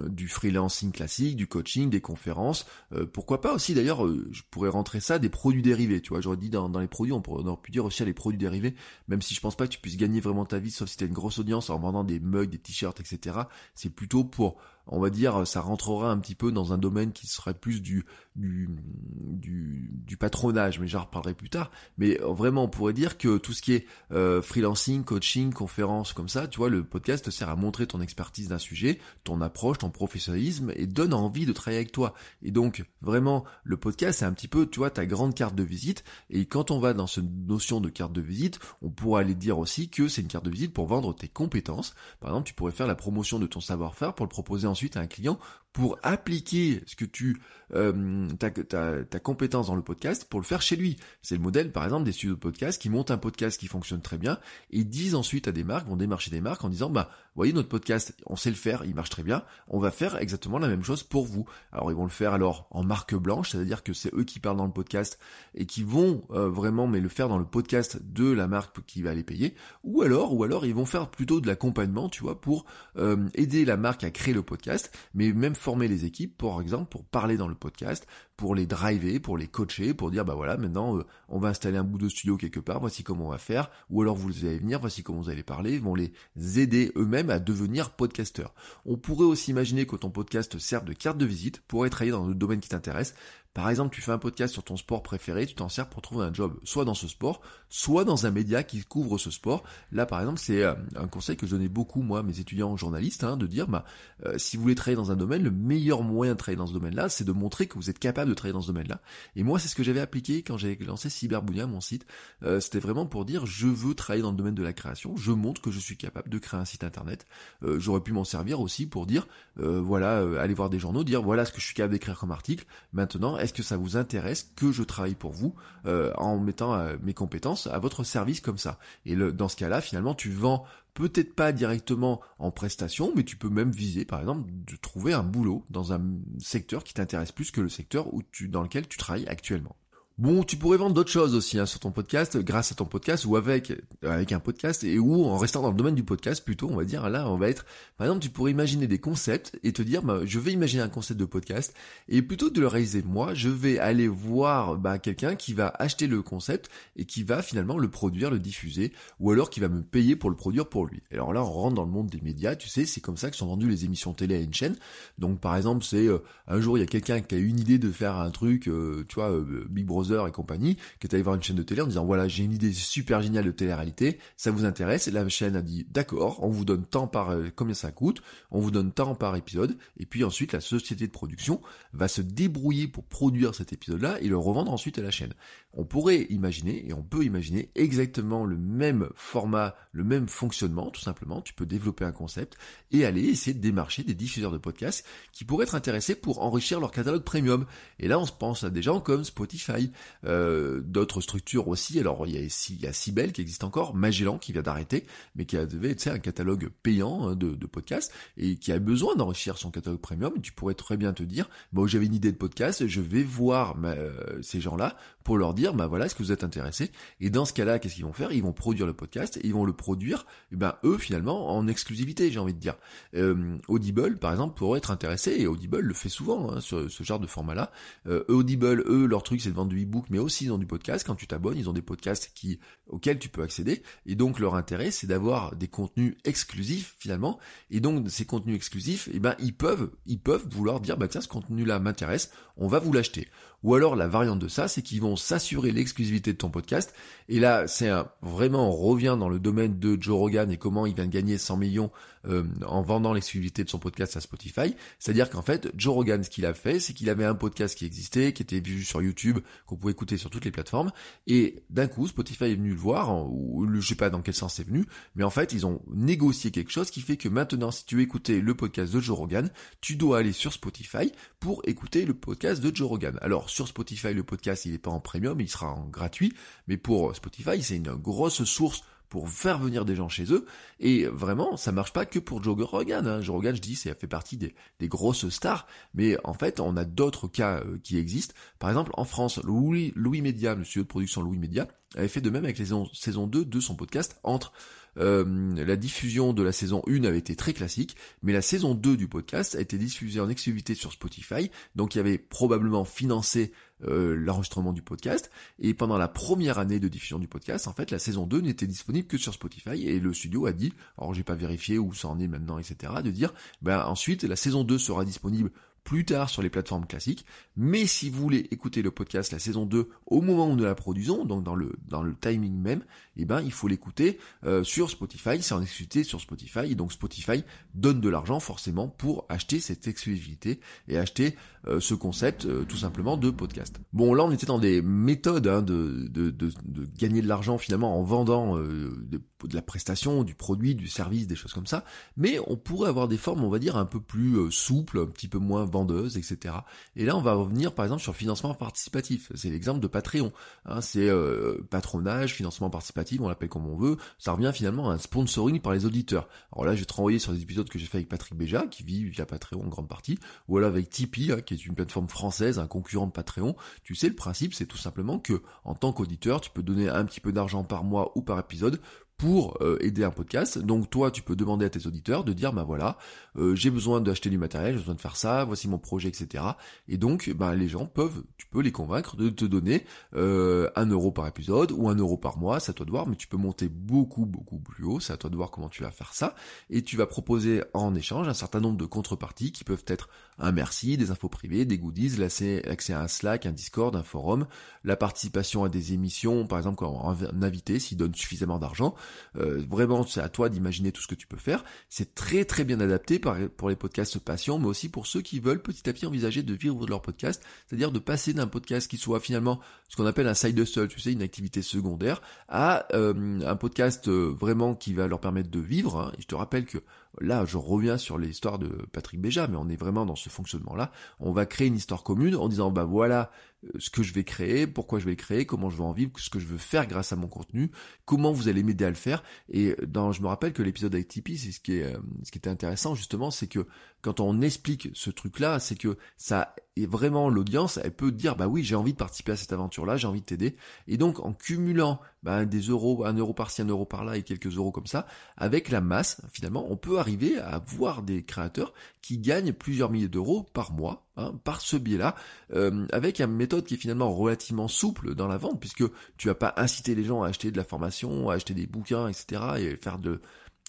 du 0.07 0.27
freelancing 0.27 0.91
classique, 0.91 1.35
du 1.35 1.47
coaching, 1.47 1.89
des 1.89 2.01
conférences. 2.01 2.65
Euh, 2.93 3.05
pourquoi 3.05 3.41
pas 3.41 3.53
aussi, 3.53 3.73
d'ailleurs, 3.73 4.05
euh, 4.05 4.27
je 4.31 4.41
pourrais 4.49 4.69
rentrer 4.69 4.99
ça, 4.99 5.19
des 5.19 5.29
produits 5.29 5.61
dérivés. 5.61 6.01
Tu 6.01 6.09
vois, 6.09 6.21
j'aurais 6.21 6.37
dit 6.37 6.49
dans, 6.49 6.58
les 6.79 6.87
produits, 6.87 7.13
on, 7.13 7.21
pourrait, 7.21 7.43
pu 7.61 7.71
dire 7.71 7.85
aussi 7.85 8.03
à 8.03 8.05
les 8.05 8.13
produits 8.13 8.37
dérivés, 8.37 8.75
même 9.07 9.21
si 9.21 9.33
je 9.33 9.41
pense 9.41 9.55
pas 9.55 9.67
que 9.67 9.73
tu 9.73 9.79
puisses 9.79 9.97
gagner 9.97 10.19
vraiment 10.19 10.45
ta 10.45 10.59
vie, 10.59 10.71
sauf 10.71 10.89
si 10.89 10.97
tu 10.97 11.03
as 11.03 11.07
une 11.07 11.13
grosse 11.13 11.39
audience 11.39 11.69
en 11.69 11.79
vendant 11.79 12.03
des 12.03 12.19
mugs, 12.19 12.49
des 12.49 12.57
t-shirts, 12.57 12.99
etc. 12.99 13.37
C'est 13.75 13.89
plutôt 13.89 14.23
pour 14.23 14.57
on 14.91 14.99
va 14.99 15.09
dire, 15.09 15.45
ça 15.45 15.61
rentrera 15.61 16.11
un 16.11 16.17
petit 16.17 16.35
peu 16.35 16.51
dans 16.51 16.73
un 16.73 16.77
domaine 16.77 17.11
qui 17.11 17.27
serait 17.27 17.53
plus 17.53 17.81
du, 17.81 18.05
du, 18.39 20.17
patronage, 20.19 20.79
mais 20.79 20.87
j'en 20.87 21.03
reparlerai 21.03 21.33
plus 21.33 21.49
tard. 21.49 21.71
Mais 21.97 22.19
euh, 22.19 22.33
vraiment, 22.33 22.63
on 22.63 22.67
pourrait 22.67 22.91
dire 22.91 23.17
que 23.17 23.37
tout 23.37 23.53
ce 23.53 23.61
qui 23.61 23.73
est 23.73 23.85
euh, 24.11 24.41
freelancing, 24.41 25.05
coaching, 25.05 25.53
conférence, 25.53 26.11
comme 26.11 26.27
ça, 26.27 26.49
tu 26.49 26.57
vois, 26.57 26.69
le 26.69 26.83
podcast 26.83 27.23
te 27.23 27.29
sert 27.29 27.47
à 27.47 27.55
montrer 27.55 27.87
ton 27.87 28.01
expertise 28.01 28.49
d'un 28.49 28.57
sujet, 28.57 28.99
ton 29.23 29.39
approche, 29.39 29.77
ton 29.77 29.91
professionnalisme, 29.91 30.73
et 30.75 30.87
donne 30.87 31.13
envie 31.13 31.45
de 31.45 31.53
travailler 31.53 31.77
avec 31.77 31.93
toi. 31.93 32.15
Et 32.41 32.51
donc, 32.51 32.83
vraiment, 33.01 33.45
le 33.63 33.77
podcast, 33.77 34.19
c'est 34.19 34.25
un 34.25 34.33
petit 34.33 34.49
peu, 34.49 34.65
tu 34.65 34.79
vois, 34.79 34.89
ta 34.89 35.05
grande 35.05 35.35
carte 35.35 35.55
de 35.55 35.63
visite. 35.63 36.03
Et 36.29 36.45
quand 36.47 36.69
on 36.69 36.79
va 36.79 36.93
dans 36.93 37.07
cette 37.07 37.31
notion 37.47 37.79
de 37.79 37.87
carte 37.87 38.11
de 38.11 38.21
visite, 38.21 38.59
on 38.81 38.89
pourrait 38.89 39.23
aller 39.23 39.35
dire 39.35 39.57
aussi 39.57 39.87
que 39.87 40.09
c'est 40.09 40.21
une 40.21 40.27
carte 40.27 40.43
de 40.43 40.51
visite 40.51 40.73
pour 40.73 40.87
vendre 40.87 41.15
tes 41.15 41.29
compétences. 41.29 41.93
Par 42.19 42.31
exemple, 42.31 42.47
tu 42.47 42.53
pourrais 42.53 42.73
faire 42.73 42.87
la 42.87 42.95
promotion 42.95 43.39
de 43.39 43.47
ton 43.47 43.61
savoir-faire 43.61 44.15
pour 44.15 44.25
le 44.25 44.29
proposer 44.29 44.67
en 44.67 44.75
ensuite 44.79 44.95
à 44.95 45.01
un 45.01 45.07
client 45.07 45.37
pour 45.79 45.97
appliquer 46.03 46.83
ce 46.87 46.97
que 46.97 47.05
tu 47.05 47.41
euh, 47.73 48.27
ta, 48.37 49.19
compétence 49.19 49.67
dans 49.67 49.75
le 49.75 49.81
podcast 49.81 50.25
pour 50.29 50.41
le 50.41 50.45
faire 50.45 50.61
chez 50.61 50.75
lui. 50.75 50.97
C'est 51.21 51.35
le 51.35 51.41
modèle 51.41 51.71
par 51.71 51.85
exemple 51.85 52.03
des 52.03 52.11
studios 52.11 52.35
de 52.35 52.39
podcast 52.39 52.81
qui 52.81 52.89
montent 52.89 53.11
un 53.11 53.17
podcast 53.17 53.57
qui 53.57 53.67
fonctionne 53.67 54.01
très 54.01 54.17
bien 54.17 54.39
et 54.71 54.83
disent 54.83 55.15
ensuite 55.15 55.47
à 55.47 55.53
des 55.53 55.63
marques, 55.63 55.87
vont 55.87 55.95
démarcher 55.95 56.31
des 56.31 56.41
marques 56.41 56.65
en 56.65 56.69
disant 56.69 56.89
bah 56.89 57.09
voyez 57.39 57.53
notre 57.53 57.69
podcast, 57.69 58.13
on 58.25 58.35
sait 58.35 58.49
le 58.49 58.57
faire, 58.57 58.83
il 58.83 58.93
marche 58.93 59.09
très 59.09 59.23
bien, 59.23 59.43
on 59.69 59.79
va 59.79 59.91
faire 59.91 60.17
exactement 60.17 60.59
la 60.59 60.67
même 60.67 60.83
chose 60.83 61.03
pour 61.03 61.25
vous. 61.25 61.45
Alors 61.71 61.89
ils 61.89 61.95
vont 61.95 62.03
le 62.03 62.09
faire 62.09 62.33
alors 62.33 62.67
en 62.69 62.83
marque 62.83 63.15
blanche, 63.15 63.51
c'est-à-dire 63.51 63.81
que 63.81 63.93
c'est 63.93 64.13
eux 64.13 64.25
qui 64.25 64.41
parlent 64.41 64.57
dans 64.57 64.65
le 64.65 64.73
podcast 64.73 65.17
et 65.55 65.65
qui 65.65 65.83
vont 65.83 66.23
euh, 66.31 66.49
vraiment 66.49 66.85
mais 66.85 66.99
le 66.99 67.07
faire 67.07 67.29
dans 67.29 67.37
le 67.37 67.45
podcast 67.45 67.97
de 68.03 68.29
la 68.29 68.47
marque 68.47 68.85
qui 68.85 69.01
va 69.03 69.13
les 69.13 69.23
payer, 69.23 69.55
ou 69.85 70.01
alors 70.01 70.33
ou 70.33 70.43
alors 70.43 70.65
ils 70.65 70.75
vont 70.75 70.85
faire 70.85 71.09
plutôt 71.09 71.39
de 71.39 71.47
l'accompagnement, 71.47 72.09
tu 72.09 72.23
vois, 72.23 72.41
pour 72.41 72.65
euh, 72.97 73.29
aider 73.35 73.63
la 73.63 73.77
marque 73.77 74.03
à 74.03 74.11
créer 74.11 74.33
le 74.33 74.43
podcast, 74.43 74.93
mais 75.13 75.31
même 75.31 75.55
former 75.55 75.87
les 75.87 76.03
équipes, 76.03 76.37
par 76.37 76.59
exemple, 76.59 76.89
pour 76.89 77.05
parler 77.05 77.37
dans 77.37 77.47
le 77.47 77.55
podcast, 77.55 78.05
pour 78.39 78.55
les 78.55 78.65
driver, 78.65 79.19
pour 79.19 79.37
les 79.37 79.47
coacher, 79.47 79.93
pour 79.93 80.11
dire 80.11 80.23
bah 80.23 80.33
voilà, 80.33 80.55
maintenant 80.55 80.97
euh, 80.97 81.03
on 81.27 81.39
va 81.39 81.49
installer 81.49 81.77
un 81.77 81.83
bout 81.83 81.97
de 81.97 82.07
studio 82.07 82.37
quelque 82.37 82.61
part, 82.61 82.79
voici 82.79 83.03
comment 83.03 83.25
on 83.25 83.31
va 83.31 83.37
faire, 83.37 83.69
ou 83.89 84.01
alors 84.01 84.15
vous 84.15 84.45
allez 84.45 84.59
venir, 84.59 84.79
voici 84.79 85.03
comment 85.03 85.19
vous 85.19 85.29
allez 85.29 85.43
parler, 85.43 85.73
ils 85.73 85.81
vont 85.81 85.93
les 85.93 86.13
aider 86.57 86.93
eux-mêmes 86.95 87.31
à 87.31 87.39
devenir 87.39 87.89
podcasteurs. 87.89 88.53
On 88.85 88.95
pourrait 88.95 89.25
aussi 89.25 89.51
imaginer 89.51 89.85
que 89.85 89.97
ton 89.97 90.09
podcast 90.09 90.57
serve 90.57 90.85
de 90.85 90.93
carte 90.93 91.17
de 91.17 91.25
visite 91.25 91.59
pour 91.67 91.85
être 91.85 91.91
travailler 91.91 92.13
dans 92.13 92.27
le 92.27 92.33
domaine 92.33 92.61
qui 92.61 92.69
t'intéresse, 92.69 93.13
par 93.59 93.69
exemple, 93.69 93.93
tu 93.93 94.01
fais 94.01 94.13
un 94.13 94.17
podcast 94.17 94.53
sur 94.53 94.63
ton 94.63 94.77
sport 94.77 95.03
préféré, 95.03 95.45
tu 95.45 95.53
t'en 95.53 95.67
sers 95.67 95.89
pour 95.89 96.01
trouver 96.01 96.23
un 96.23 96.33
job, 96.33 96.57
soit 96.63 96.85
dans 96.85 96.93
ce 96.93 97.09
sport, 97.09 97.41
soit 97.67 98.05
dans 98.05 98.25
un 98.25 98.31
média 98.31 98.63
qui 98.63 98.81
couvre 98.85 99.17
ce 99.17 99.31
sport. 99.31 99.65
Là, 99.91 100.05
par 100.05 100.21
exemple, 100.21 100.39
c'est 100.39 100.63
euh, 100.63 100.75
un 100.95 101.07
conseil 101.07 101.35
que 101.35 101.45
je 101.45 101.51
donnais 101.51 101.67
beaucoup, 101.67 102.01
moi, 102.01 102.19
à 102.19 102.23
mes 102.23 102.39
étudiants 102.39 102.77
journalistes, 102.77 103.25
hein, 103.25 103.35
de 103.35 103.47
dire, 103.47 103.67
bah, 103.67 103.83
euh, 104.25 104.37
si 104.37 104.55
vous 104.55 104.63
voulez 104.63 104.75
travailler 104.75 104.95
dans 104.95 105.11
un 105.11 105.17
domaine, 105.17 105.43
le 105.43 105.51
meilleur 105.51 106.03
moyen 106.03 106.35
de 106.35 106.37
travailler 106.37 106.57
dans 106.57 106.67
ce 106.67 106.73
domaine-là, 106.73 107.09
c'est 107.09 107.25
de 107.25 107.33
montrer 107.33 107.67
que 107.67 107.75
vous 107.75 107.89
êtes 107.89 107.99
capable 107.99 108.29
de 108.29 108.33
travailler 108.33 108.53
dans 108.53 108.61
ce 108.61 108.67
domaine-là. 108.67 109.01
Et 109.35 109.43
moi, 109.43 109.59
c'est 109.59 109.67
ce 109.67 109.75
que 109.75 109.83
j'avais 109.83 109.99
appliqué 109.99 110.41
quand 110.41 110.57
j'ai 110.57 110.77
lancé 110.77 111.09
Cyberbounia, 111.09 111.67
mon 111.67 111.81
site. 111.81 112.05
Euh, 112.43 112.61
c'était 112.61 112.79
vraiment 112.79 113.07
pour 113.07 113.25
dire, 113.25 113.45
je 113.45 113.67
veux 113.67 113.93
travailler 113.93 114.23
dans 114.23 114.31
le 114.31 114.37
domaine 114.37 114.55
de 114.55 114.63
la 114.63 114.71
création, 114.71 115.17
je 115.17 115.33
montre 115.33 115.59
que 115.59 115.69
je 115.69 115.79
suis 115.79 115.97
capable 115.97 116.29
de 116.29 116.37
créer 116.37 116.61
un 116.61 116.65
site 116.65 116.85
internet. 116.85 117.25
J'aurais 117.61 117.99
pu 117.99 118.13
m'en 118.13 118.23
servir 118.23 118.61
aussi 118.61 118.85
pour 118.85 119.05
dire, 119.05 119.27
voilà, 119.57 120.19
aller 120.39 120.53
voir 120.53 120.69
des 120.69 120.79
journaux, 120.79 121.03
dire, 121.03 121.21
voilà 121.21 121.43
ce 121.43 121.51
que 121.51 121.59
je 121.59 121.65
suis 121.65 121.75
capable 121.75 121.95
d'écrire 121.95 122.17
comme 122.17 122.31
article. 122.31 122.65
Maintenant, 122.93 123.35
est-ce 123.49 123.53
que 123.55 123.63
ça 123.63 123.77
vous 123.77 123.97
intéresse 123.97 124.51
que 124.55 124.71
je 124.71 124.83
travaille 124.83 125.15
pour 125.15 125.31
vous 125.31 125.55
euh, 125.87 126.13
en 126.17 126.37
mettant 126.37 126.75
euh, 126.75 126.97
mes 127.01 127.15
compétences 127.15 127.65
à 127.65 127.79
votre 127.79 128.03
service 128.03 128.41
comme 128.41 128.59
ça? 128.59 128.77
Et 129.05 129.15
dans 129.15 129.49
ce 129.49 129.55
cas-là, 129.55 129.81
finalement, 129.81 130.13
tu 130.13 130.29
vends 130.29 130.65
peut-être 130.93 131.33
pas 131.33 131.51
directement 131.51 132.21
en 132.37 132.51
prestation, 132.51 133.11
mais 133.15 133.23
tu 133.23 133.37
peux 133.37 133.49
même 133.49 133.71
viser, 133.71 134.05
par 134.05 134.19
exemple, 134.19 134.47
de 134.51 134.75
trouver 134.75 135.13
un 135.13 135.23
boulot 135.23 135.65
dans 135.71 135.93
un 135.93 136.01
secteur 136.37 136.83
qui 136.83 136.93
t'intéresse 136.93 137.31
plus 137.31 137.49
que 137.49 137.61
le 137.61 137.69
secteur 137.69 138.13
où 138.13 138.21
dans 138.41 138.61
lequel 138.61 138.87
tu 138.87 138.99
travailles 138.99 139.27
actuellement. 139.27 139.75
Bon, 140.19 140.43
tu 140.43 140.57
pourrais 140.57 140.77
vendre 140.77 140.93
d'autres 140.93 141.09
choses 141.09 141.33
aussi 141.33 141.57
hein, 141.59 141.65
sur 141.65 141.79
ton 141.79 141.91
podcast, 141.91 142.37
grâce 142.39 142.73
à 142.73 142.75
ton 142.75 142.83
podcast 142.83 143.23
ou 143.23 143.37
avec 143.37 143.71
avec 144.03 144.33
un 144.33 144.41
podcast 144.41 144.83
et 144.83 144.99
ou 144.99 145.23
en 145.23 145.37
restant 145.37 145.61
dans 145.61 145.71
le 145.71 145.77
domaine 145.77 145.95
du 145.95 146.03
podcast 146.03 146.43
plutôt, 146.43 146.67
on 146.69 146.75
va 146.75 146.83
dire 146.83 147.09
là, 147.09 147.29
on 147.29 147.37
va 147.37 147.47
être 147.47 147.65
par 147.95 148.05
exemple, 148.05 148.21
tu 148.21 148.29
pourrais 148.29 148.51
imaginer 148.51 148.85
des 148.85 148.97
concepts 148.97 149.57
et 149.63 149.71
te 149.71 149.81
dire 149.81 150.03
bah, 150.03 150.19
je 150.25 150.37
vais 150.37 150.51
imaginer 150.51 150.83
un 150.83 150.89
concept 150.89 151.17
de 151.17 151.23
podcast 151.23 151.73
et 152.09 152.21
plutôt 152.21 152.49
que 152.49 152.53
de 152.55 152.59
le 152.59 152.67
réaliser 152.67 153.01
moi, 153.01 153.33
je 153.33 153.47
vais 153.47 153.79
aller 153.79 154.09
voir 154.09 154.75
bah, 154.77 154.99
quelqu'un 154.99 155.35
qui 155.35 155.53
va 155.53 155.71
acheter 155.79 156.05
le 156.05 156.21
concept 156.21 156.69
et 156.97 157.05
qui 157.05 157.23
va 157.23 157.41
finalement 157.41 157.77
le 157.77 157.87
produire, 157.89 158.29
le 158.29 158.39
diffuser 158.39 158.91
ou 159.21 159.31
alors 159.31 159.49
qui 159.49 159.61
va 159.61 159.69
me 159.69 159.83
payer 159.83 160.17
pour 160.17 160.29
le 160.29 160.35
produire 160.35 160.67
pour 160.67 160.85
lui. 160.85 161.01
Alors 161.13 161.31
là, 161.31 161.45
on 161.45 161.49
rentre 161.49 161.75
dans 161.75 161.85
le 161.85 161.91
monde 161.91 162.09
des 162.09 162.19
médias, 162.19 162.57
tu 162.57 162.67
sais, 162.67 162.85
c'est 162.85 162.99
comme 162.99 163.15
ça 163.15 163.31
que 163.31 163.37
sont 163.37 163.47
vendues 163.47 163.69
les 163.69 163.85
émissions 163.85 164.13
télé 164.13 164.35
à 164.35 164.39
une 164.39 164.53
chaîne. 164.53 164.75
Donc 165.17 165.39
par 165.39 165.55
exemple, 165.55 165.85
c'est 165.85 166.07
euh, 166.07 166.21
un 166.49 166.59
jour 166.59 166.77
il 166.77 166.81
y 166.81 166.83
a 166.83 166.87
quelqu'un 166.87 167.21
qui 167.21 167.35
a 167.35 167.37
une 167.37 167.57
idée 167.57 167.77
de 167.77 167.89
faire 167.89 168.17
un 168.17 168.31
truc, 168.31 168.67
euh, 168.67 169.05
tu 169.07 169.15
vois, 169.15 169.31
euh, 169.31 169.65
Big 169.69 169.85
Brother 169.85 170.08
et 170.09 170.31
compagnie, 170.31 170.75
qui 170.99 171.07
est 171.07 171.13
allé 171.13 171.23
voir 171.23 171.35
une 171.35 171.43
chaîne 171.43 171.55
de 171.55 171.63
télé 171.63 171.81
en 171.81 171.87
disant 171.87 172.05
voilà 172.05 172.27
j'ai 172.27 172.43
une 172.43 172.53
idée 172.53 172.73
super 172.73 173.21
géniale 173.21 173.45
de 173.45 173.51
télé-réalité, 173.51 174.19
ça 174.37 174.51
vous 174.51 174.65
intéresse 174.65 175.07
Et 175.07 175.11
la 175.11 175.27
chaîne 175.29 175.55
a 175.55 175.61
dit 175.61 175.85
d'accord, 175.89 176.43
on 176.43 176.49
vous 176.49 176.65
donne 176.65 176.85
tant 176.85 177.07
par 177.07 177.29
euh, 177.29 177.47
combien 177.55 177.73
ça 177.73 177.91
coûte, 177.91 178.21
on 178.51 178.59
vous 178.59 178.71
donne 178.71 178.91
tant 178.91 179.15
par 179.15 179.35
épisode, 179.35 179.77
et 179.97 180.05
puis 180.05 180.23
ensuite 180.23 180.53
la 180.53 180.61
société 180.61 181.07
de 181.07 181.11
production 181.11 181.61
va 181.93 182.07
se 182.07 182.21
débrouiller 182.21 182.87
pour 182.87 183.03
produire 183.03 183.55
cet 183.55 183.73
épisode-là 183.73 184.19
et 184.21 184.27
le 184.27 184.37
revendre 184.37 184.71
ensuite 184.71 184.97
à 184.99 185.01
la 185.01 185.11
chaîne. 185.11 185.33
On 185.73 185.85
pourrait 185.85 186.25
imaginer 186.29 186.87
et 186.87 186.93
on 186.93 187.03
peut 187.03 187.23
imaginer 187.23 187.69
exactement 187.75 188.43
le 188.43 188.57
même 188.57 189.09
format, 189.15 189.75
le 189.91 190.03
même 190.03 190.27
fonctionnement, 190.27 190.89
tout 190.89 191.01
simplement. 191.01 191.41
Tu 191.41 191.53
peux 191.53 191.67
développer 191.67 192.05
un 192.05 192.11
concept 192.11 192.57
et 192.91 193.05
aller 193.05 193.23
essayer 193.23 193.53
de 193.53 193.61
démarcher 193.61 194.03
des 194.03 194.15
diffuseurs 194.15 194.51
de 194.51 194.57
podcasts 194.57 195.05
qui 195.31 195.45
pourraient 195.45 195.63
être 195.63 195.75
intéressés 195.75 196.15
pour 196.15 196.41
enrichir 196.41 196.79
leur 196.79 196.91
catalogue 196.91 197.23
premium. 197.23 197.65
Et 197.99 198.07
là, 198.07 198.19
on 198.19 198.25
se 198.25 198.31
pense 198.31 198.63
à 198.63 198.71
des 198.71 198.81
gens 198.81 198.99
comme 198.99 199.23
Spotify, 199.23 199.91
euh, 200.25 200.81
d'autres 200.81 201.21
structures 201.21 201.67
aussi. 201.67 201.99
Alors 201.99 202.27
il 202.27 202.33
y 202.33 202.37
a, 202.37 202.41
il 202.41 202.85
y 202.85 202.93
Sibel 202.93 203.31
qui 203.31 203.41
existe 203.41 203.63
encore, 203.63 203.95
Magellan 203.95 204.37
qui 204.37 204.51
vient 204.51 204.61
d'arrêter, 204.61 205.05
mais 205.35 205.45
qui 205.45 205.57
avait 205.57 205.95
un 206.07 206.19
catalogue 206.19 206.69
payant 206.83 207.29
hein, 207.29 207.35
de, 207.35 207.51
de, 207.51 207.67
podcasts 207.67 208.11
et 208.37 208.57
qui 208.57 208.71
a 208.71 208.79
besoin 208.79 209.15
d'enrichir 209.15 209.57
son 209.57 209.71
catalogue 209.71 209.99
premium. 209.99 210.33
tu 210.41 210.51
pourrais 210.51 210.73
très 210.73 210.97
bien 210.97 211.13
te 211.13 211.23
dire, 211.23 211.49
bon 211.73 211.87
j'avais 211.87 212.05
une 212.05 212.15
idée 212.15 212.31
de 212.31 212.37
podcast, 212.37 212.87
je 212.87 213.01
vais 213.01 213.23
voir 213.23 213.75
euh, 213.83 214.41
ces 214.41 214.61
gens-là 214.61 214.95
pour 215.29 215.37
leur 215.37 215.53
dire, 215.53 215.75
bah 215.75 215.85
voilà, 215.85 216.07
est-ce 216.07 216.15
que 216.15 216.23
vous 216.23 216.31
êtes 216.31 216.43
intéressés? 216.43 216.89
Et 217.19 217.29
dans 217.29 217.45
ce 217.45 217.53
cas-là, 217.53 217.77
qu'est-ce 217.77 217.93
qu'ils 217.93 218.03
vont 218.03 218.13
faire? 218.13 218.31
Ils 218.31 218.41
vont 218.41 218.51
produire 218.51 218.87
le 218.87 218.93
podcast 218.93 219.37
et 219.37 219.45
ils 219.45 219.53
vont 219.53 219.63
le 219.63 219.73
produire, 219.73 220.21
et 220.21 220.53
eh 220.53 220.55
ben 220.55 220.73
eux 220.83 220.97
finalement 220.97 221.55
en 221.55 221.67
exclusivité, 221.67 222.31
j'ai 222.31 222.39
envie 222.39 222.55
de 222.55 222.59
dire. 222.59 222.73
Euh, 223.13 223.59
Audible 223.67 224.17
par 224.17 224.31
exemple 224.31 224.57
pourrait 224.57 224.79
être 224.79 224.89
intéressé 224.89 225.35
et 225.37 225.45
Audible 225.45 225.81
le 225.81 225.93
fait 225.93 226.09
souvent 226.09 226.49
hein, 226.49 226.61
sur 226.61 226.89
ce 226.89 227.03
genre 227.03 227.19
de 227.19 227.27
format-là. 227.27 227.71
Euh, 228.07 228.23
Audible, 228.27 228.83
eux, 228.87 229.05
leur 229.05 229.21
truc 229.21 229.39
c'est 229.39 229.51
de 229.51 229.55
vendre 229.55 229.69
du 229.69 229.83
e-book, 229.83 230.05
mais 230.09 230.17
aussi 230.17 230.45
ils 230.45 230.51
ont 230.51 230.57
du 230.57 230.65
podcast. 230.65 231.05
Quand 231.05 231.13
tu 231.13 231.27
t'abonnes, 231.27 231.59
ils 231.59 231.69
ont 231.69 231.73
des 231.73 231.83
podcasts 231.83 232.31
qui 232.33 232.59
auxquels 232.87 233.19
tu 233.19 233.29
peux 233.29 233.43
accéder. 233.43 233.83
Et 234.07 234.15
donc 234.15 234.39
leur 234.39 234.55
intérêt, 234.55 234.89
c'est 234.89 235.05
d'avoir 235.05 235.55
des 235.55 235.67
contenus 235.67 236.15
exclusifs 236.25 236.95
finalement. 236.97 237.37
Et 237.69 237.81
donc 237.81 238.09
ces 238.09 238.25
contenus 238.25 238.55
exclusifs, 238.55 239.09
eh 239.13 239.19
ben 239.19 239.35
ils 239.37 239.55
peuvent, 239.55 239.91
ils 240.07 240.19
peuvent 240.19 240.47
vouloir 240.49 240.79
dire 240.79 240.97
bah 240.97 241.07
tiens 241.07 241.21
ce 241.21 241.27
contenu-là 241.27 241.77
m'intéresse, 241.77 242.31
on 242.57 242.67
va 242.67 242.79
vous 242.79 242.91
l'acheter. 242.91 243.27
Ou 243.63 243.75
alors 243.75 243.95
la 243.95 244.07
variante 244.07 244.39
de 244.39 244.47
ça, 244.47 244.67
c'est 244.67 244.81
qu'ils 244.81 245.01
vont 245.01 245.17
s'assurer 245.19 245.71
l'exclusivité 245.71 246.33
de 246.33 246.37
ton 246.37 246.49
podcast. 246.49 246.93
Et 247.27 247.39
là, 247.39 247.67
c'est 247.67 247.89
vraiment 248.21 248.69
on 248.69 248.71
revient 248.71 249.17
dans 249.19 249.29
le 249.29 249.39
domaine 249.39 249.79
de 249.79 249.97
Joe 249.99 250.17
Rogan 250.17 250.51
et 250.51 250.57
comment 250.57 250.85
il 250.85 250.95
vient 250.95 251.05
de 251.05 251.11
gagner 251.11 251.37
100 251.37 251.57
millions 251.57 251.91
euh, 252.27 252.43
en 252.65 252.81
vendant 252.81 253.13
l'exclusivité 253.13 253.63
de 253.63 253.69
son 253.69 253.79
podcast 253.79 254.17
à 254.17 254.21
Spotify. 254.21 254.75
C'est-à-dire 254.99 255.29
qu'en 255.29 255.41
fait, 255.41 255.71
Joe 255.75 255.93
Rogan, 255.93 256.23
ce 256.23 256.29
qu'il 256.29 256.45
a 256.45 256.53
fait, 256.53 256.79
c'est 256.79 256.93
qu'il 256.93 257.09
avait 257.09 257.25
un 257.25 257.35
podcast 257.35 257.77
qui 257.77 257.85
existait, 257.85 258.33
qui 258.33 258.43
était 258.43 258.59
vu 258.59 258.83
sur 258.83 259.01
YouTube, 259.01 259.39
qu'on 259.65 259.75
pouvait 259.75 259.93
écouter 259.93 260.17
sur 260.17 260.29
toutes 260.29 260.45
les 260.45 260.51
plateformes. 260.51 260.91
Et 261.27 261.63
d'un 261.69 261.87
coup, 261.87 262.07
Spotify 262.07 262.45
est 262.45 262.55
venu 262.55 262.71
le 262.71 262.75
voir, 262.75 263.25
ou 263.31 263.67
je 263.73 263.87
sais 263.87 263.95
pas 263.95 264.09
dans 264.09 264.21
quel 264.21 264.33
sens 264.33 264.55
c'est 264.55 264.67
venu, 264.67 264.85
mais 265.15 265.23
en 265.23 265.29
fait, 265.29 265.53
ils 265.53 265.65
ont 265.65 265.81
négocié 265.93 266.51
quelque 266.51 266.71
chose 266.71 266.91
qui 266.91 267.01
fait 267.01 267.17
que 267.17 267.29
maintenant, 267.29 267.71
si 267.71 267.85
tu 267.85 267.95
veux 267.95 268.01
écouter 268.01 268.41
le 268.41 268.53
podcast 268.53 268.93
de 268.93 268.99
Joe 268.99 269.17
Rogan, 269.17 269.49
tu 269.81 269.95
dois 269.95 270.19
aller 270.19 270.33
sur 270.33 270.53
Spotify 270.53 271.11
pour 271.39 271.61
écouter 271.65 272.05
le 272.05 272.13
podcast 272.13 272.61
de 272.61 272.75
Joe 272.75 272.87
Rogan. 272.87 273.17
Alors, 273.21 273.49
sur 273.49 273.67
Spotify, 273.67 274.13
le 274.13 274.23
podcast, 274.23 274.65
il 274.65 274.73
n'est 274.73 274.77
pas 274.77 274.91
en 274.91 274.99
premium, 274.99 275.39
il 275.39 275.49
sera 275.49 275.73
en 275.73 275.85
gratuit, 275.87 276.33
mais 276.67 276.77
pour 276.77 277.15
Spotify, 277.15 277.61
c'est 277.61 277.77
une 277.77 277.93
grosse 277.95 278.43
source 278.43 278.83
pour 279.09 279.29
faire 279.29 279.59
venir 279.59 279.85
des 279.85 279.95
gens 279.95 280.09
chez 280.09 280.31
eux. 280.31 280.45
Et 280.79 281.05
vraiment, 281.05 281.57
ça 281.57 281.71
marche 281.71 281.93
pas 281.93 282.05
que 282.05 282.19
pour 282.19 282.43
Joe 282.43 282.55
Rogan. 282.63 283.07
Hein. 283.07 283.21
Joe 283.21 283.35
Rogan, 283.35 283.55
je 283.55 283.61
dis, 283.61 283.75
ça 283.75 283.93
fait 283.95 284.07
partie 284.07 284.37
des, 284.37 284.53
grosses 284.87 285.29
stars. 285.29 285.67
Mais 285.93 286.17
en 286.23 286.33
fait, 286.33 286.59
on 286.59 286.77
a 286.77 286.85
d'autres 286.85 287.27
cas 287.27 287.59
euh, 287.59 287.77
qui 287.83 287.97
existent. 287.97 288.35
Par 288.59 288.69
exemple, 288.69 288.91
en 288.93 289.05
France, 289.05 289.41
Louis, 289.43 289.91
Louis 289.95 290.21
Media, 290.21 290.55
le 290.55 290.63
studio 290.63 290.83
de 290.83 290.87
production 290.87 291.21
Louis 291.21 291.37
Media, 291.37 291.67
avait 291.95 292.07
fait 292.07 292.21
de 292.21 292.29
même 292.29 292.43
avec 292.43 292.59
les 292.59 292.67
saison 292.93 293.27
2 293.27 293.45
de 293.45 293.59
son 293.59 293.75
podcast 293.75 294.19
entre 294.23 294.53
euh, 294.97 295.53
la 295.55 295.75
diffusion 295.75 296.33
de 296.33 296.43
la 296.43 296.51
saison 296.51 296.81
1 296.87 297.03
avait 297.03 297.17
été 297.17 297.35
très 297.35 297.53
classique, 297.53 297.95
mais 298.21 298.33
la 298.33 298.41
saison 298.41 298.75
2 298.75 298.97
du 298.97 299.07
podcast 299.07 299.55
a 299.55 299.61
été 299.61 299.77
diffusée 299.77 300.19
en 300.19 300.29
exclusivité 300.29 300.75
sur 300.75 300.91
Spotify, 300.91 301.51
donc 301.75 301.95
il 301.95 301.99
avait 301.99 302.17
probablement 302.17 302.85
financé 302.85 303.53
euh, 303.87 304.15
l'enregistrement 304.15 304.73
du 304.73 304.81
podcast, 304.81 305.31
et 305.59 305.73
pendant 305.73 305.97
la 305.97 306.07
première 306.07 306.59
année 306.59 306.79
de 306.79 306.87
diffusion 306.87 307.19
du 307.19 307.27
podcast, 307.27 307.67
en 307.67 307.73
fait, 307.73 307.91
la 307.91 307.99
saison 307.99 308.25
2 308.25 308.41
n'était 308.41 308.67
disponible 308.67 309.07
que 309.07 309.17
sur 309.17 309.33
Spotify, 309.33 309.87
et 309.87 309.99
le 309.99 310.13
studio 310.13 310.45
a 310.45 310.51
dit, 310.51 310.73
alors 310.97 311.13
j'ai 311.13 311.23
pas 311.23 311.35
vérifié 311.35 311.77
où 311.77 311.93
ça 311.93 312.07
en 312.07 312.19
est 312.19 312.27
maintenant, 312.27 312.57
etc., 312.57 312.93
de 313.03 313.11
dire, 313.11 313.33
ben 313.61 313.83
ensuite, 313.83 314.23
la 314.23 314.35
saison 314.35 314.63
2 314.63 314.77
sera 314.77 315.05
disponible 315.05 315.51
plus 315.89 316.05
tard 316.05 316.29
sur 316.29 316.43
les 316.43 316.51
plateformes 316.51 316.85
classiques. 316.85 317.25
Mais 317.57 317.87
si 317.87 318.11
vous 318.11 318.21
voulez 318.21 318.47
écouter 318.51 318.83
le 318.83 318.91
podcast, 318.91 319.31
la 319.31 319.39
saison 319.39 319.65
2, 319.65 319.89
au 320.05 320.21
moment 320.21 320.47
où 320.47 320.55
nous 320.55 320.63
la 320.63 320.75
produisons, 320.75 321.25
donc 321.25 321.43
dans 321.43 321.55
le, 321.55 321.71
dans 321.87 322.03
le 322.03 322.13
timing 322.13 322.53
même, 322.53 322.83
eh 323.17 323.25
ben, 323.25 323.41
il 323.41 323.51
faut 323.51 323.67
l'écouter 323.67 324.19
euh, 324.45 324.63
sur 324.63 324.91
Spotify, 324.91 325.41
c'est 325.41 325.55
en 325.55 325.63
exclusivité 325.63 326.03
sur 326.03 326.21
Spotify, 326.21 326.71
et 326.71 326.75
donc 326.75 326.93
Spotify 326.93 327.43
donne 327.73 328.01
de 328.01 328.09
l'argent 328.09 328.39
forcément 328.39 328.87
pour 328.87 329.25
acheter 329.29 329.59
cette 329.59 329.87
exclusivité 329.87 330.59
et 330.87 330.99
acheter 330.99 331.35
euh, 331.65 331.79
ce 331.79 331.95
concept 331.95 332.45
euh, 332.45 332.65
tout 332.65 332.77
simplement 332.77 333.17
de 333.17 333.31
podcast. 333.31 333.81
Bon, 333.91 334.13
là 334.13 334.23
on 334.23 334.31
était 334.31 334.45
dans 334.45 334.59
des 334.59 334.83
méthodes 334.83 335.47
hein, 335.47 335.63
de, 335.63 336.07
de, 336.07 336.29
de, 336.29 336.51
de, 336.65 336.85
gagner 336.99 337.23
de 337.23 337.27
l'argent 337.27 337.57
finalement 337.57 337.99
en 337.99 338.03
vendant 338.03 338.57
de, 338.57 339.19
de, 339.47 339.55
la 339.55 339.61
prestation, 339.61 340.23
du 340.23 340.35
produit, 340.35 340.75
du 340.75 340.87
service, 340.87 341.27
des 341.27 341.35
choses 341.35 341.53
comme 341.53 341.67
ça, 341.67 341.85
mais 342.17 342.39
on 342.47 342.57
pourrait 342.57 342.89
avoir 342.89 343.07
des 343.07 343.17
formes, 343.17 343.43
on 343.43 343.49
va 343.49 343.59
dire, 343.59 343.77
un 343.77 343.85
peu 343.85 343.99
plus 343.99 344.51
souples, 344.51 344.99
un 344.99 345.05
petit 345.05 345.27
peu 345.27 345.37
moins 345.37 345.65
vendeuse, 345.65 346.17
etc. 346.17 346.55
Et 346.95 347.05
là, 347.05 347.15
on 347.15 347.21
va 347.21 347.33
revenir 347.33 347.73
par 347.73 347.85
exemple 347.85 348.01
sur 348.01 348.15
financement 348.15 348.53
participatif. 348.53 349.31
C'est 349.35 349.49
l'exemple 349.49 349.79
de 349.79 349.87
Patreon. 349.87 350.31
Hein, 350.65 350.81
c'est 350.81 351.09
euh, 351.09 351.65
patronage, 351.69 352.33
financement 352.33 352.69
participatif, 352.69 353.21
on 353.21 353.27
l'appelle 353.27 353.49
comme 353.49 353.67
on 353.67 353.77
veut. 353.77 353.97
Ça 354.17 354.33
revient 354.33 354.51
finalement 354.53 354.89
à 354.89 354.93
un 354.93 354.97
sponsoring 354.97 355.59
par 355.59 355.73
les 355.73 355.85
auditeurs. 355.85 356.27
Alors 356.51 356.65
là, 356.65 356.75
je 356.75 356.79
vais 356.79 356.85
te 356.85 356.93
renvoyer 356.93 357.19
sur 357.19 357.33
des 357.33 357.41
épisodes 357.41 357.69
que 357.69 357.79
j'ai 357.79 357.85
fait 357.85 357.97
avec 357.97 358.09
Patrick 358.09 358.35
Béja, 358.35 358.67
qui 358.67 358.83
vit 358.83 359.05
via 359.05 359.25
Patreon 359.25 359.63
en 359.63 359.67
grande 359.67 359.87
partie, 359.87 360.17
ou 360.47 360.57
alors 360.57 360.69
avec 360.69 360.89
Tipeee, 360.89 361.31
hein, 361.31 361.41
qui 361.41 361.53
est 361.53 361.65
une 361.65 361.75
plateforme 361.75 362.09
française, 362.09 362.59
un 362.59 362.67
concurrent 362.67 363.07
de 363.07 363.11
Patreon. 363.11 363.55
Tu 363.83 363.95
sais, 363.95 364.09
le 364.09 364.15
principe, 364.15 364.53
c'est 364.53 364.65
tout 364.65 364.77
simplement 364.77 365.19
que 365.19 365.41
en 365.63 365.75
tant 365.75 365.93
qu'auditeur, 365.93 366.41
tu 366.41 366.49
peux 366.49 366.63
donner 366.63 366.89
un 366.89 367.05
petit 367.05 367.21
peu 367.21 367.31
d'argent 367.31 367.63
par 367.63 367.83
mois 367.83 368.11
ou 368.15 368.21
par 368.21 368.39
épisode 368.39 368.81
pour 369.19 369.57
euh, 369.61 369.77
aider 369.81 370.05
un 370.05 370.11
podcast. 370.11 370.57
Donc 370.57 370.89
toi, 370.89 371.11
tu 371.11 371.21
peux 371.21 371.35
demander 371.35 371.65
à 371.65 371.69
tes 371.69 371.85
auditeurs 371.85 372.23
de 372.23 372.31
dire, 372.31 372.53
bah 372.53 372.63
voilà, 372.63 372.97
euh, 373.37 373.53
j'ai 373.53 373.69
besoin 373.69 373.99
d'acheter 373.99 374.29
du 374.29 374.37
matériel, 374.37 374.75
j'ai 374.75 374.79
besoin 374.79 374.95
de 374.95 375.01
faire 375.01 375.17
ça, 375.17 375.43
voici 375.43 375.67
mon 375.67 375.77
projet, 375.77 376.07
etc. 376.07 376.43
Et 376.87 376.97
donc, 376.97 377.29
bah, 377.35 377.53
les 377.53 377.67
gens 377.67 377.85
peuvent, 377.85 378.23
tu 378.37 378.47
peux 378.47 378.61
les 378.61 378.71
convaincre 378.71 379.17
de 379.17 379.29
te 379.29 379.43
donner 379.43 379.83
euh, 380.15 380.69
un 380.77 380.85
euro 380.85 381.11
par 381.11 381.27
épisode 381.27 381.73
ou 381.73 381.89
un 381.89 381.95
euro 381.95 382.15
par 382.15 382.37
mois, 382.37 382.61
c'est 382.61 382.71
à 382.71 382.73
toi 382.73 382.85
de 382.85 382.91
voir, 382.91 383.07
mais 383.07 383.17
tu 383.17 383.27
peux 383.27 383.35
monter 383.35 383.67
beaucoup, 383.67 384.25
beaucoup 384.25 384.57
plus 384.57 384.85
haut, 384.85 385.01
c'est 385.01 385.11
à 385.11 385.17
toi 385.17 385.29
de 385.29 385.35
voir 385.35 385.51
comment 385.51 385.67
tu 385.67 385.83
vas 385.83 385.91
faire 385.91 386.13
ça. 386.13 386.33
Et 386.69 386.81
tu 386.81 386.95
vas 386.95 387.05
proposer 387.05 387.61
en 387.73 387.93
échange 387.95 388.29
un 388.29 388.33
certain 388.33 388.61
nombre 388.61 388.77
de 388.77 388.85
contreparties 388.85 389.51
qui 389.51 389.65
peuvent 389.65 389.83
être 389.87 390.07
un 390.37 390.53
merci, 390.53 390.95
des 390.95 391.11
infos 391.11 391.27
privées, 391.27 391.65
des 391.65 391.77
goodies, 391.77 392.15
l'accès 392.17 392.63
à 392.93 393.01
un 393.01 393.07
Slack, 393.09 393.45
un 393.45 393.51
Discord, 393.51 393.93
un 393.97 394.03
forum, 394.03 394.47
la 394.85 394.95
participation 394.95 395.65
à 395.65 395.69
des 395.69 395.91
émissions, 395.91 396.47
par 396.47 396.57
exemple 396.57 396.77
quand 396.77 397.09
un 397.09 397.43
invité 397.43 397.79
s'il 397.79 397.97
donne 397.97 398.15
suffisamment 398.15 398.59
d'argent. 398.59 398.95
Euh, 399.35 399.61
vraiment, 399.69 400.05
c'est 400.05 400.21
à 400.21 400.29
toi 400.29 400.49
d'imaginer 400.49 400.91
tout 400.91 401.01
ce 401.01 401.07
que 401.07 401.15
tu 401.15 401.27
peux 401.27 401.37
faire. 401.37 401.63
C'est 401.89 402.15
très 402.15 402.45
très 402.45 402.63
bien 402.63 402.79
adapté 402.79 403.19
pour 403.19 403.69
les 403.69 403.75
podcasts 403.75 404.19
patients, 404.19 404.59
mais 404.59 404.67
aussi 404.67 404.89
pour 404.89 405.07
ceux 405.07 405.21
qui 405.21 405.39
veulent 405.39 405.61
petit 405.61 405.89
à 405.89 405.93
petit 405.93 406.05
envisager 406.05 406.43
de 406.43 406.53
vivre 406.53 406.87
leur 406.87 407.01
podcast, 407.01 407.43
c'est-à-dire 407.67 407.91
de 407.91 407.99
passer 407.99 408.33
d'un 408.33 408.47
podcast 408.47 408.89
qui 408.89 408.97
soit 408.97 409.19
finalement 409.19 409.59
ce 409.89 409.95
qu'on 409.95 410.05
appelle 410.05 410.27
un 410.27 410.33
side 410.33 410.57
hustle, 410.57 410.87
tu 410.87 410.99
sais, 410.99 411.11
une 411.11 411.21
activité 411.21 411.61
secondaire, 411.61 412.21
à 412.47 412.85
euh, 412.93 413.39
un 413.45 413.55
podcast 413.55 414.07
euh, 414.07 414.33
vraiment 414.39 414.75
qui 414.75 414.93
va 414.93 415.07
leur 415.07 415.19
permettre 415.19 415.49
de 415.49 415.59
vivre. 415.59 415.97
Hein. 415.99 416.11
Et 416.17 416.21
je 416.21 416.27
te 416.27 416.35
rappelle 416.35 416.65
que 416.65 416.77
là, 417.19 417.45
je 417.45 417.57
reviens 417.57 417.97
sur 417.97 418.17
l'histoire 418.17 418.59
de 418.59 418.67
Patrick 418.91 419.19
Béja, 419.19 419.47
mais 419.47 419.57
on 419.57 419.67
est 419.67 419.75
vraiment 419.75 420.05
dans 420.05 420.15
ce 420.15 420.29
fonctionnement-là. 420.29 420.91
On 421.19 421.31
va 421.31 421.45
créer 421.45 421.67
une 421.67 421.75
histoire 421.75 422.03
commune 422.03 422.35
en 422.35 422.47
disant, 422.47 422.71
bah 422.71 422.83
voilà, 422.83 423.31
ce 423.77 423.89
que 423.89 424.03
je 424.03 424.13
vais 424.13 424.23
créer, 424.23 424.67
pourquoi 424.67 424.99
je 424.99 425.05
vais 425.05 425.11
le 425.11 425.17
créer, 425.17 425.45
comment 425.45 425.69
je 425.69 425.77
vais 425.77 425.83
en 425.83 425.91
vivre, 425.91 426.11
ce 426.17 426.29
que 426.29 426.39
je 426.39 426.45
veux 426.45 426.57
faire 426.57 426.87
grâce 426.87 427.11
à 427.11 427.15
mon 427.15 427.27
contenu, 427.27 427.71
comment 428.05 428.31
vous 428.31 428.47
allez 428.47 428.63
m'aider 428.63 428.85
à 428.85 428.89
le 428.89 428.95
faire. 428.95 429.23
Et 429.49 429.75
dans, 429.85 430.11
je 430.11 430.21
me 430.21 430.27
rappelle 430.27 430.53
que 430.53 430.63
l'épisode 430.63 430.93
avec 430.95 431.07
Tipeee, 431.07 431.37
c'est 431.37 431.51
ce 431.51 431.59
qui 431.59 431.77
est, 431.77 431.93
ce 432.23 432.31
qui 432.31 432.37
était 432.37 432.49
intéressant 432.49 432.95
justement, 432.95 433.31
c'est 433.31 433.47
que 433.47 433.65
quand 434.01 434.19
on 434.19 434.41
explique 434.41 434.89
ce 434.93 435.09
truc-là, 435.09 435.59
c'est 435.59 435.75
que 435.75 435.97
ça 436.17 436.55
est 436.77 436.85
vraiment 436.85 437.29
l'audience, 437.29 437.77
elle 437.83 437.93
peut 437.93 438.11
dire 438.11 438.35
bah 438.35 438.47
oui, 438.47 438.63
j'ai 438.63 438.75
envie 438.75 438.93
de 438.93 438.97
participer 438.97 439.33
à 439.33 439.35
cette 439.35 439.51
aventure-là, 439.51 439.97
j'ai 439.97 440.07
envie 440.07 440.21
de 440.21 440.25
t'aider. 440.25 440.55
Et 440.87 440.97
donc 440.97 441.19
en 441.19 441.33
cumulant 441.33 441.99
bah, 442.23 442.45
des 442.45 442.61
euros, 442.61 443.05
un 443.05 443.13
euro 443.13 443.33
par-ci, 443.33 443.61
un 443.61 443.67
euro 443.67 443.85
par-là 443.85 444.17
et 444.17 444.23
quelques 444.23 444.55
euros 444.55 444.71
comme 444.71 444.87
ça, 444.87 445.05
avec 445.37 445.69
la 445.69 445.81
masse, 445.81 446.21
finalement, 446.31 446.65
on 446.69 446.77
peut 446.77 446.99
arriver 446.99 447.37
à 447.39 447.59
voir 447.59 448.03
des 448.03 448.23
créateurs 448.23 448.73
qui 449.01 449.17
gagnent 449.17 449.53
plusieurs 449.53 449.91
milliers 449.91 450.07
d'euros 450.07 450.43
par 450.53 450.71
mois, 450.71 451.07
hein, 451.17 451.33
par 451.43 451.59
ce 451.59 451.75
biais-là, 451.75 452.15
euh, 452.53 452.87
avec 452.91 453.19
une 453.19 453.35
méthode 453.35 453.65
qui 453.65 453.73
est 453.73 453.77
finalement 453.77 454.13
relativement 454.13 454.67
souple 454.67 455.15
dans 455.15 455.27
la 455.27 455.37
vente, 455.37 455.59
puisque 455.59 455.83
tu 456.17 456.27
vas 456.27 456.35
pas 456.35 456.53
inciter 456.57 456.95
les 456.95 457.03
gens 457.03 457.23
à 457.23 457.29
acheter 457.29 457.51
de 457.51 457.57
la 457.57 457.65
formation, 457.65 458.29
à 458.29 458.35
acheter 458.35 458.53
des 458.53 458.67
bouquins, 458.67 459.07
etc. 459.07 459.41
et 459.57 459.75
faire 459.77 459.99
de, 459.99 460.21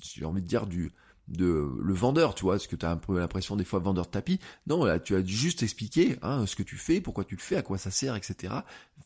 j'ai 0.03 0.25
envie 0.25 0.43
de 0.43 0.47
dire 0.47 0.67
du 0.67 0.93
de 1.31 1.71
le 1.81 1.95
vendeur, 1.95 2.35
tu 2.35 2.43
vois, 2.43 2.57
est-ce 2.57 2.69
que 2.69 2.77
tu 2.77 2.85
as 2.85 2.91
un 2.91 2.97
peu 2.97 3.19
l'impression 3.19 3.57
des 3.57 3.65
fois 3.65 3.79
vendeur 3.79 4.07
de 4.07 4.11
tapis? 4.11 4.41
Non, 4.67 4.85
là, 4.85 4.99
tu 4.99 5.15
as 5.15 5.25
juste 5.25 5.63
expliqué 5.63 6.17
hein, 6.23 6.45
ce 6.47 6.57
que 6.57 6.63
tu 6.63 6.77
fais, 6.77 7.01
pourquoi 7.01 7.25
tu 7.25 7.37
le 7.37 7.41
fais, 7.41 7.57
à 7.57 7.63
quoi 7.63 7.79
ça 7.79 7.91
sert, 7.91 8.17
etc. 8.17 8.53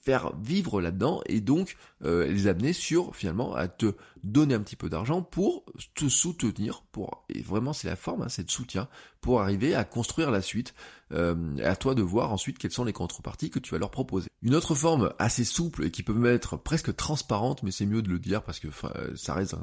Faire 0.03 0.35
vivre 0.37 0.81
là-dedans 0.81 1.23
et 1.27 1.41
donc 1.41 1.77
euh, 2.05 2.27
les 2.27 2.47
amener 2.47 2.73
sur 2.73 3.15
finalement 3.15 3.55
à 3.55 3.69
te 3.69 3.95
donner 4.23 4.55
un 4.55 4.61
petit 4.61 4.77
peu 4.77 4.89
d'argent 4.89 5.23
pour 5.23 5.65
te 5.95 6.09
soutenir, 6.09 6.83
pour 6.93 7.25
et 7.29 7.43
vraiment 7.43 7.73
c'est 7.73 7.89
la 7.89 7.97
forme, 7.97 8.23
hein, 8.23 8.29
c'est 8.29 8.45
de 8.45 8.51
soutien 8.51 8.89
pour 9.21 9.41
arriver 9.41 9.75
à 9.75 9.85
construire 9.85 10.31
la 10.31 10.43
suite. 10.43 10.75
Euh, 11.15 11.35
à 11.63 11.77
toi 11.77 11.95
de 11.95 12.03
voir 12.03 12.33
ensuite 12.33 12.59
quelles 12.59 12.73
sont 12.73 12.85
les 12.85 12.93
contreparties 12.93 13.51
que 13.51 13.59
tu 13.59 13.73
vas 13.73 13.79
leur 13.79 13.91
proposer. 13.91 14.29
Une 14.43 14.55
autre 14.55 14.75
forme 14.75 15.13
assez 15.19 15.45
souple 15.45 15.85
et 15.85 15.91
qui 15.91 16.03
peut 16.03 16.27
être 16.27 16.57
presque 16.57 16.95
transparente, 16.97 17.63
mais 17.63 17.71
c'est 17.71 17.87
mieux 17.87 18.03
de 18.03 18.11
le 18.11 18.19
dire 18.19 18.43
parce 18.43 18.61
que 18.61 18.69
ça 19.15 19.35
reste 19.35 19.57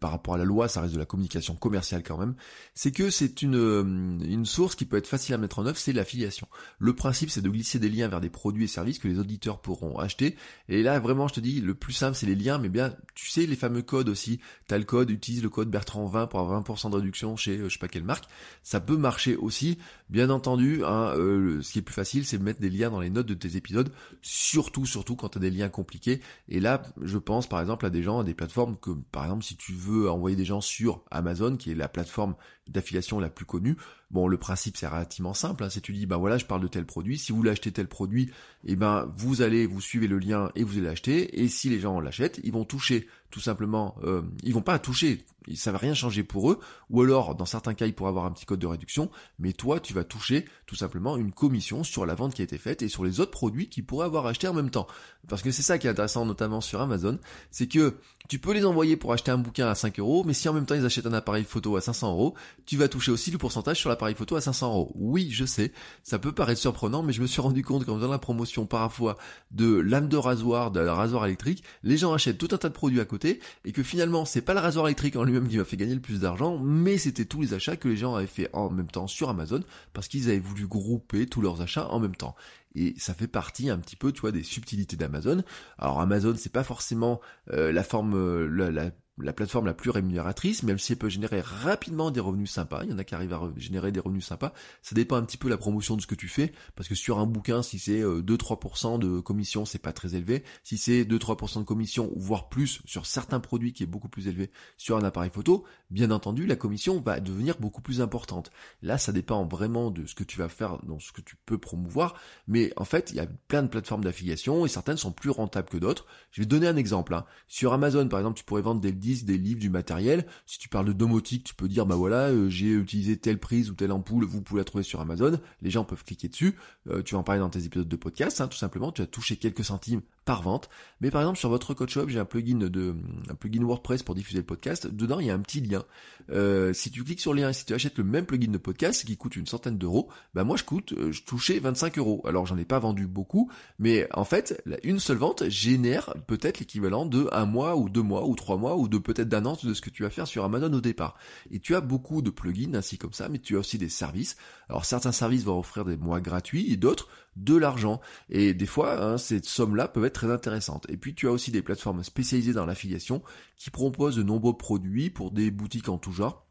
par 0.00 0.10
rapport 0.10 0.34
à 0.34 0.38
la 0.38 0.44
loi, 0.44 0.68
ça 0.68 0.82
reste 0.82 0.94
de 0.94 0.98
la 0.98 1.06
communication 1.06 1.54
commerciale 1.54 2.02
quand 2.02 2.18
même. 2.18 2.34
C'est 2.74 2.92
que 2.92 3.08
c'est 3.10 3.42
une 3.42 4.20
une 4.24 4.46
source 4.46 4.74
qui 4.74 4.84
peut 4.84 4.96
être 4.96 5.06
facile 5.06 5.34
à 5.34 5.38
mettre 5.38 5.58
en 5.58 5.66
œuvre, 5.66 5.78
c'est 5.78 5.92
l'affiliation. 5.92 6.48
Le 6.78 6.94
principe, 6.94 7.30
c'est 7.30 7.40
de 7.40 7.48
glisser 7.48 7.78
des 7.78 7.88
liens 7.88 8.08
vers 8.08 8.20
des 8.20 8.30
produits 8.30 8.64
et 8.64 8.68
services 8.68 8.98
que 8.98 9.08
les 9.08 9.18
auditeurs 9.18 9.60
pourront 9.60 9.98
acheter. 9.98 10.36
Et 10.68 10.82
là, 10.82 10.98
vraiment, 10.98 11.28
je 11.28 11.34
te 11.34 11.40
dis, 11.40 11.60
le 11.60 11.74
plus 11.74 11.92
simple, 11.92 12.16
c'est 12.16 12.26
les 12.26 12.34
liens, 12.34 12.58
mais 12.58 12.68
bien, 12.68 12.94
tu 13.14 13.28
sais, 13.28 13.46
les 13.46 13.56
fameux 13.56 13.82
codes 13.82 14.08
aussi. 14.08 14.40
T'as 14.66 14.78
le 14.78 14.84
code, 14.84 15.10
utilise 15.10 15.42
le 15.42 15.48
code 15.48 15.70
Bertrand 15.70 16.06
20 16.06 16.26
pour 16.26 16.40
avoir 16.40 16.62
20% 16.62 16.90
de 16.90 16.96
réduction 16.96 17.36
chez 17.36 17.58
euh, 17.58 17.68
je 17.68 17.74
sais 17.74 17.78
pas 17.78 17.88
quelle 17.88 18.04
marque. 18.04 18.24
Ça 18.62 18.80
peut 18.80 18.96
marcher 18.96 19.36
aussi. 19.36 19.78
Bien 20.10 20.30
entendu, 20.30 20.63
euh, 20.64 21.62
ce 21.62 21.72
qui 21.72 21.78
est 21.78 21.82
plus 21.82 21.94
facile, 21.94 22.24
c'est 22.24 22.38
de 22.38 22.42
mettre 22.42 22.60
des 22.60 22.70
liens 22.70 22.90
dans 22.90 23.00
les 23.00 23.10
notes 23.10 23.26
de 23.26 23.34
tes 23.34 23.56
épisodes, 23.56 23.92
surtout, 24.22 24.86
surtout 24.86 25.16
quand 25.16 25.30
tu 25.30 25.38
as 25.38 25.40
des 25.40 25.50
liens 25.50 25.68
compliqués. 25.68 26.20
Et 26.48 26.60
là, 26.60 26.82
je 27.02 27.18
pense 27.18 27.48
par 27.48 27.60
exemple 27.60 27.86
à 27.86 27.90
des 27.90 28.02
gens, 28.02 28.20
à 28.20 28.24
des 28.24 28.34
plateformes 28.34 28.76
que, 28.76 28.90
par 29.12 29.24
exemple, 29.24 29.44
si 29.44 29.56
tu 29.56 29.72
veux 29.72 30.10
envoyer 30.10 30.36
des 30.36 30.44
gens 30.44 30.60
sur 30.60 31.02
Amazon, 31.10 31.56
qui 31.56 31.70
est 31.70 31.74
la 31.74 31.88
plateforme 31.88 32.34
d'affiliation 32.68 33.20
la 33.20 33.28
plus 33.28 33.44
connue, 33.44 33.76
bon, 34.10 34.26
le 34.26 34.38
principe 34.38 34.76
c'est 34.76 34.86
relativement 34.86 35.34
simple. 35.34 35.64
Hein, 35.64 35.68
c'est 35.70 35.80
tu 35.80 35.92
dis, 35.92 36.06
ben 36.06 36.16
voilà, 36.16 36.38
je 36.38 36.46
parle 36.46 36.62
de 36.62 36.68
tel 36.68 36.86
produit. 36.86 37.18
Si 37.18 37.32
vous 37.32 37.38
voulez 37.38 37.50
acheter 37.50 37.72
tel 37.72 37.88
produit, 37.88 38.24
et 38.64 38.72
eh 38.72 38.76
ben 38.76 39.12
vous 39.16 39.42
allez, 39.42 39.66
vous 39.66 39.80
suivez 39.80 40.06
le 40.06 40.18
lien 40.18 40.50
et 40.54 40.62
vous 40.62 40.78
allez 40.78 40.86
l'acheter. 40.86 41.42
Et 41.42 41.48
si 41.48 41.68
les 41.68 41.80
gens 41.80 42.00
l'achètent, 42.00 42.40
ils 42.44 42.52
vont 42.52 42.64
toucher 42.64 43.06
tout 43.34 43.40
simplement, 43.40 43.96
euh, 44.04 44.22
ils 44.44 44.54
vont 44.54 44.62
pas 44.62 44.78
toucher, 44.78 45.26
ça 45.56 45.72
va 45.72 45.78
rien 45.78 45.92
changer 45.92 46.22
pour 46.22 46.52
eux, 46.52 46.60
ou 46.88 47.02
alors 47.02 47.34
dans 47.34 47.46
certains 47.46 47.74
cas 47.74 47.86
ils 47.86 47.92
pourraient 47.92 48.10
avoir 48.10 48.26
un 48.26 48.30
petit 48.30 48.46
code 48.46 48.60
de 48.60 48.66
réduction, 48.68 49.10
mais 49.40 49.52
toi 49.52 49.80
tu 49.80 49.92
vas 49.92 50.04
toucher 50.04 50.44
tout 50.66 50.76
simplement 50.76 51.16
une 51.16 51.32
commission 51.32 51.82
sur 51.82 52.06
la 52.06 52.14
vente 52.14 52.32
qui 52.32 52.42
a 52.42 52.44
été 52.44 52.58
faite 52.58 52.82
et 52.82 52.88
sur 52.88 53.04
les 53.04 53.18
autres 53.18 53.32
produits 53.32 53.68
qu'ils 53.68 53.84
pourraient 53.84 54.06
avoir 54.06 54.26
acheté 54.26 54.46
en 54.46 54.54
même 54.54 54.70
temps. 54.70 54.86
Parce 55.28 55.42
que 55.42 55.50
c'est 55.50 55.62
ça 55.62 55.78
qui 55.78 55.88
est 55.88 55.90
intéressant 55.90 56.24
notamment 56.26 56.60
sur 56.60 56.80
Amazon, 56.80 57.18
c'est 57.50 57.66
que 57.66 57.96
tu 58.28 58.38
peux 58.38 58.52
les 58.52 58.64
envoyer 58.64 58.96
pour 58.96 59.12
acheter 59.12 59.32
un 59.32 59.38
bouquin 59.38 59.66
à 59.66 59.74
5 59.74 59.98
euros, 59.98 60.22
mais 60.24 60.32
si 60.32 60.48
en 60.48 60.52
même 60.52 60.64
temps 60.64 60.76
ils 60.76 60.86
achètent 60.86 61.06
un 61.06 61.12
appareil 61.12 61.44
photo 61.44 61.74
à 61.74 61.80
500 61.80 62.12
euros, 62.12 62.34
tu 62.66 62.76
vas 62.76 62.86
toucher 62.86 63.10
aussi 63.10 63.32
le 63.32 63.38
pourcentage 63.38 63.80
sur 63.80 63.88
l'appareil 63.88 64.14
photo 64.14 64.36
à 64.36 64.40
500 64.40 64.68
euros. 64.68 64.92
Oui, 64.94 65.28
je 65.32 65.44
sais, 65.44 65.72
ça 66.04 66.20
peut 66.20 66.32
paraître 66.32 66.60
surprenant, 66.60 67.02
mais 67.02 67.12
je 67.12 67.20
me 67.20 67.26
suis 67.26 67.40
rendu 67.40 67.64
compte 67.64 67.84
qu'en 67.84 67.96
faisant 67.96 68.10
la 68.10 68.18
promotion 68.18 68.64
parfois 68.64 69.16
de 69.50 69.74
lame 69.74 70.08
de 70.08 70.16
rasoir, 70.16 70.70
de 70.70 70.80
la 70.80 70.94
rasoir 70.94 71.26
électrique, 71.26 71.64
les 71.82 71.96
gens 71.96 72.12
achètent 72.12 72.38
tout 72.38 72.48
un 72.52 72.58
tas 72.58 72.68
de 72.68 72.74
produits 72.74 73.00
à 73.00 73.04
côté 73.04 73.23
et 73.64 73.72
que 73.72 73.82
finalement 73.82 74.24
c'est 74.24 74.42
pas 74.42 74.54
le 74.54 74.60
rasoir 74.60 74.86
électrique 74.86 75.16
en 75.16 75.24
lui-même 75.24 75.48
qui 75.48 75.58
m'a 75.58 75.64
fait 75.64 75.76
gagner 75.76 75.94
le 75.94 76.00
plus 76.00 76.20
d'argent, 76.20 76.58
mais 76.58 76.98
c'était 76.98 77.24
tous 77.24 77.42
les 77.42 77.54
achats 77.54 77.76
que 77.76 77.88
les 77.88 77.96
gens 77.96 78.14
avaient 78.14 78.26
fait 78.26 78.48
en 78.52 78.70
même 78.70 78.90
temps 78.90 79.06
sur 79.06 79.28
Amazon 79.28 79.62
parce 79.92 80.08
qu'ils 80.08 80.28
avaient 80.28 80.38
voulu 80.38 80.66
grouper 80.66 81.26
tous 81.26 81.40
leurs 81.40 81.60
achats 81.60 81.88
en 81.88 82.00
même 82.00 82.16
temps. 82.16 82.34
Et 82.74 82.94
ça 82.98 83.14
fait 83.14 83.28
partie 83.28 83.70
un 83.70 83.78
petit 83.78 83.94
peu, 83.96 84.10
tu 84.10 84.20
vois, 84.20 84.32
des 84.32 84.42
subtilités 84.42 84.96
d'Amazon. 84.96 85.44
Alors 85.78 86.00
Amazon, 86.00 86.34
c'est 86.36 86.52
pas 86.52 86.64
forcément 86.64 87.20
euh, 87.52 87.70
la 87.72 87.84
forme, 87.84 88.14
euh, 88.16 88.48
la, 88.48 88.70
la 88.70 88.90
plateforme 89.32 89.66
la 89.66 89.74
plus 89.74 89.90
rémunératrice, 89.90 90.62
même 90.62 90.78
si 90.78 90.92
elle 90.92 90.98
peut 90.98 91.08
générer 91.08 91.40
rapidement 91.40 92.10
des 92.10 92.20
revenus 92.20 92.50
sympas. 92.50 92.82
Il 92.84 92.90
y 92.90 92.92
en 92.92 92.98
a 92.98 93.04
qui 93.04 93.14
arrivent 93.14 93.32
à 93.32 93.52
générer 93.56 93.92
des 93.92 94.00
revenus 94.00 94.26
sympas. 94.26 94.52
Ça 94.82 94.94
dépend 94.94 95.16
un 95.16 95.22
petit 95.22 95.36
peu 95.36 95.48
de 95.48 95.52
la 95.52 95.58
promotion 95.58 95.96
de 95.96 96.00
ce 96.00 96.06
que 96.06 96.14
tu 96.14 96.28
fais, 96.28 96.52
parce 96.74 96.88
que 96.88 96.94
sur 96.94 97.18
un 97.18 97.26
bouquin, 97.26 97.62
si 97.62 97.78
c'est 97.78 98.02
2-3% 98.02 98.94
euh, 98.94 98.98
de 98.98 99.20
commission, 99.20 99.64
c'est 99.64 99.78
pas 99.78 99.92
très 99.92 100.14
élevé. 100.14 100.42
Si 100.62 100.78
c'est 100.78 101.04
2-3% 101.04 101.60
de 101.60 101.64
commission, 101.64 102.12
voire 102.16 102.48
plus 102.48 102.80
sur 102.86 103.06
certains 103.06 103.40
produits 103.40 103.72
qui 103.72 103.82
est 103.82 103.86
beaucoup 103.86 104.08
plus 104.08 104.26
élevé 104.26 104.50
sur 104.76 104.96
un 104.96 105.04
appareil 105.04 105.30
photo, 105.30 105.64
bien 105.90 106.10
entendu, 106.10 106.46
la 106.46 106.56
commission 106.56 107.00
va 107.00 107.20
devenir 107.20 107.56
beaucoup 107.58 107.82
plus 107.82 108.00
importante. 108.00 108.50
Là, 108.82 108.98
ça 108.98 109.12
dépend 109.12 109.46
vraiment 109.46 109.90
de 109.90 110.06
ce 110.06 110.14
que 110.14 110.24
tu 110.24 110.38
vas 110.38 110.48
faire, 110.48 110.78
dans 110.84 110.98
ce 110.98 111.12
que 111.12 111.20
tu 111.20 111.36
peux 111.46 111.58
promouvoir. 111.58 112.14
Mais 112.48 112.72
en 112.76 112.84
fait, 112.84 113.10
il 113.10 113.16
y 113.16 113.20
a 113.20 113.26
plein 113.48 113.62
de 113.62 113.68
plateformes 113.68 114.04
d'affiliation 114.04 114.66
et 114.66 114.68
certaines 114.68 114.96
sont 114.96 115.12
plus 115.12 115.30
rentables 115.30 115.68
que 115.68 115.76
d'autres. 115.76 116.06
Je 116.32 116.40
vais 116.40 116.46
te 116.46 116.50
donner 116.50 116.66
un 116.66 116.76
exemple. 116.76 117.14
Hein. 117.14 117.24
Sur 117.46 117.72
Amazon, 117.72 118.08
par 118.08 118.18
exemple, 118.18 118.38
tu 118.38 118.44
pourrais 118.44 118.62
vendre 118.62 118.80
des 118.80 118.92
des 119.24 119.38
livres, 119.38 119.60
du 119.60 119.70
matériel. 119.70 120.26
Si 120.46 120.58
tu 120.58 120.68
parles 120.68 120.86
de 120.86 120.92
domotique, 120.92 121.44
tu 121.44 121.54
peux 121.54 121.68
dire 121.68 121.86
bah 121.86 121.96
voilà, 121.96 122.28
euh, 122.30 122.48
j'ai 122.48 122.72
utilisé 122.72 123.16
telle 123.16 123.38
prise 123.38 123.70
ou 123.70 123.74
telle 123.74 123.92
ampoule, 123.92 124.24
vous 124.24 124.42
pouvez 124.42 124.60
la 124.60 124.64
trouver 124.64 124.84
sur 124.84 125.00
Amazon. 125.00 125.38
Les 125.62 125.70
gens 125.70 125.84
peuvent 125.84 126.04
cliquer 126.04 126.28
dessus. 126.28 126.56
Euh, 126.88 127.02
tu 127.02 127.14
vas 127.14 127.20
en 127.20 127.24
parler 127.24 127.40
dans 127.40 127.50
tes 127.50 127.64
épisodes 127.64 127.88
de 127.88 127.96
podcast, 127.96 128.40
hein, 128.40 128.48
tout 128.48 128.56
simplement. 128.56 128.92
Tu 128.92 129.02
as 129.02 129.06
touché 129.06 129.36
quelques 129.36 129.64
centimes 129.64 130.02
par 130.24 130.42
vente. 130.42 130.68
Mais 131.00 131.10
par 131.10 131.22
exemple 131.22 131.38
sur 131.38 131.48
votre 131.48 131.74
code 131.74 131.90
shop, 131.90 132.08
j'ai 132.08 132.18
un 132.18 132.24
plugin 132.24 132.58
de 132.58 132.94
un 133.28 133.34
plugin 133.34 133.62
WordPress 133.64 134.02
pour 134.02 134.14
diffuser 134.14 134.38
le 134.38 134.44
podcast. 134.44 134.86
Dedans, 134.86 135.20
il 135.20 135.26
y 135.26 135.30
a 135.30 135.34
un 135.34 135.40
petit 135.40 135.60
lien. 135.60 135.84
Euh, 136.30 136.72
si 136.72 136.90
tu 136.90 137.04
cliques 137.04 137.20
sur 137.20 137.34
le 137.34 137.42
lien 137.42 137.50
et 137.50 137.52
si 137.52 137.64
tu 137.64 137.74
achètes 137.74 137.98
le 137.98 138.04
même 138.04 138.26
plugin 138.26 138.50
de 138.50 138.58
podcast 138.58 139.04
qui 139.04 139.16
coûte 139.16 139.36
une 139.36 139.46
centaine 139.46 139.78
d'euros, 139.78 140.08
bah 140.34 140.44
moi 140.44 140.56
je 140.56 140.64
coûte, 140.64 140.94
je 141.10 141.22
touchais 141.22 141.58
25 141.58 141.98
euros. 141.98 142.22
Alors 142.26 142.46
j'en 142.46 142.56
ai 142.56 142.64
pas 142.64 142.78
vendu 142.78 143.06
beaucoup, 143.06 143.50
mais 143.78 144.08
en 144.14 144.24
fait, 144.24 144.62
une 144.82 144.98
seule 144.98 145.18
vente 145.18 145.48
génère 145.48 146.14
peut-être 146.26 146.58
l'équivalent 146.60 147.06
de 147.06 147.28
un 147.32 147.46
mois 147.46 147.76
ou 147.76 147.88
deux 147.88 148.02
mois 148.02 148.26
ou 148.26 148.34
trois 148.34 148.56
mois 148.56 148.76
ou 148.76 148.88
de 148.88 148.98
peut-être 148.98 149.28
d'annonce 149.28 149.64
de 149.64 149.74
ce 149.74 149.80
que 149.80 149.90
tu 149.90 150.02
vas 150.02 150.10
faire 150.10 150.26
sur 150.26 150.44
Amazon 150.44 150.72
au 150.72 150.80
départ. 150.80 151.16
Et 151.50 151.60
tu 151.60 151.74
as 151.74 151.80
beaucoup 151.80 152.22
de 152.22 152.30
plugins 152.30 152.74
ainsi 152.74 152.98
comme 152.98 153.12
ça, 153.12 153.28
mais 153.28 153.38
tu 153.38 153.56
as 153.56 153.58
aussi 153.58 153.78
des 153.78 153.88
services. 153.88 154.36
Alors 154.68 154.84
certains 154.84 155.12
services 155.12 155.44
vont 155.44 155.58
offrir 155.58 155.84
des 155.84 155.96
mois 155.96 156.20
gratuits 156.20 156.72
et 156.72 156.76
d'autres 156.76 157.08
de 157.36 157.56
l'argent. 157.56 158.00
Et 158.30 158.54
des 158.54 158.66
fois, 158.66 159.02
hein, 159.02 159.18
ces 159.18 159.42
sommes-là 159.42 159.88
peuvent 159.88 160.04
être 160.04 160.14
très 160.14 160.30
intéressantes. 160.30 160.86
Et 160.88 160.96
puis 160.96 161.14
tu 161.14 161.28
as 161.28 161.32
aussi 161.32 161.50
des 161.50 161.62
plateformes 161.62 162.02
spécialisées 162.02 162.52
dans 162.52 162.66
l'affiliation 162.66 163.22
qui 163.56 163.70
proposent 163.70 164.16
de 164.16 164.22
nombreux 164.22 164.56
produits 164.56 165.10
pour 165.10 165.30
des 165.30 165.50
boutiques 165.50 165.88
en 165.88 165.98
tout 165.98 166.12
genre 166.12 166.43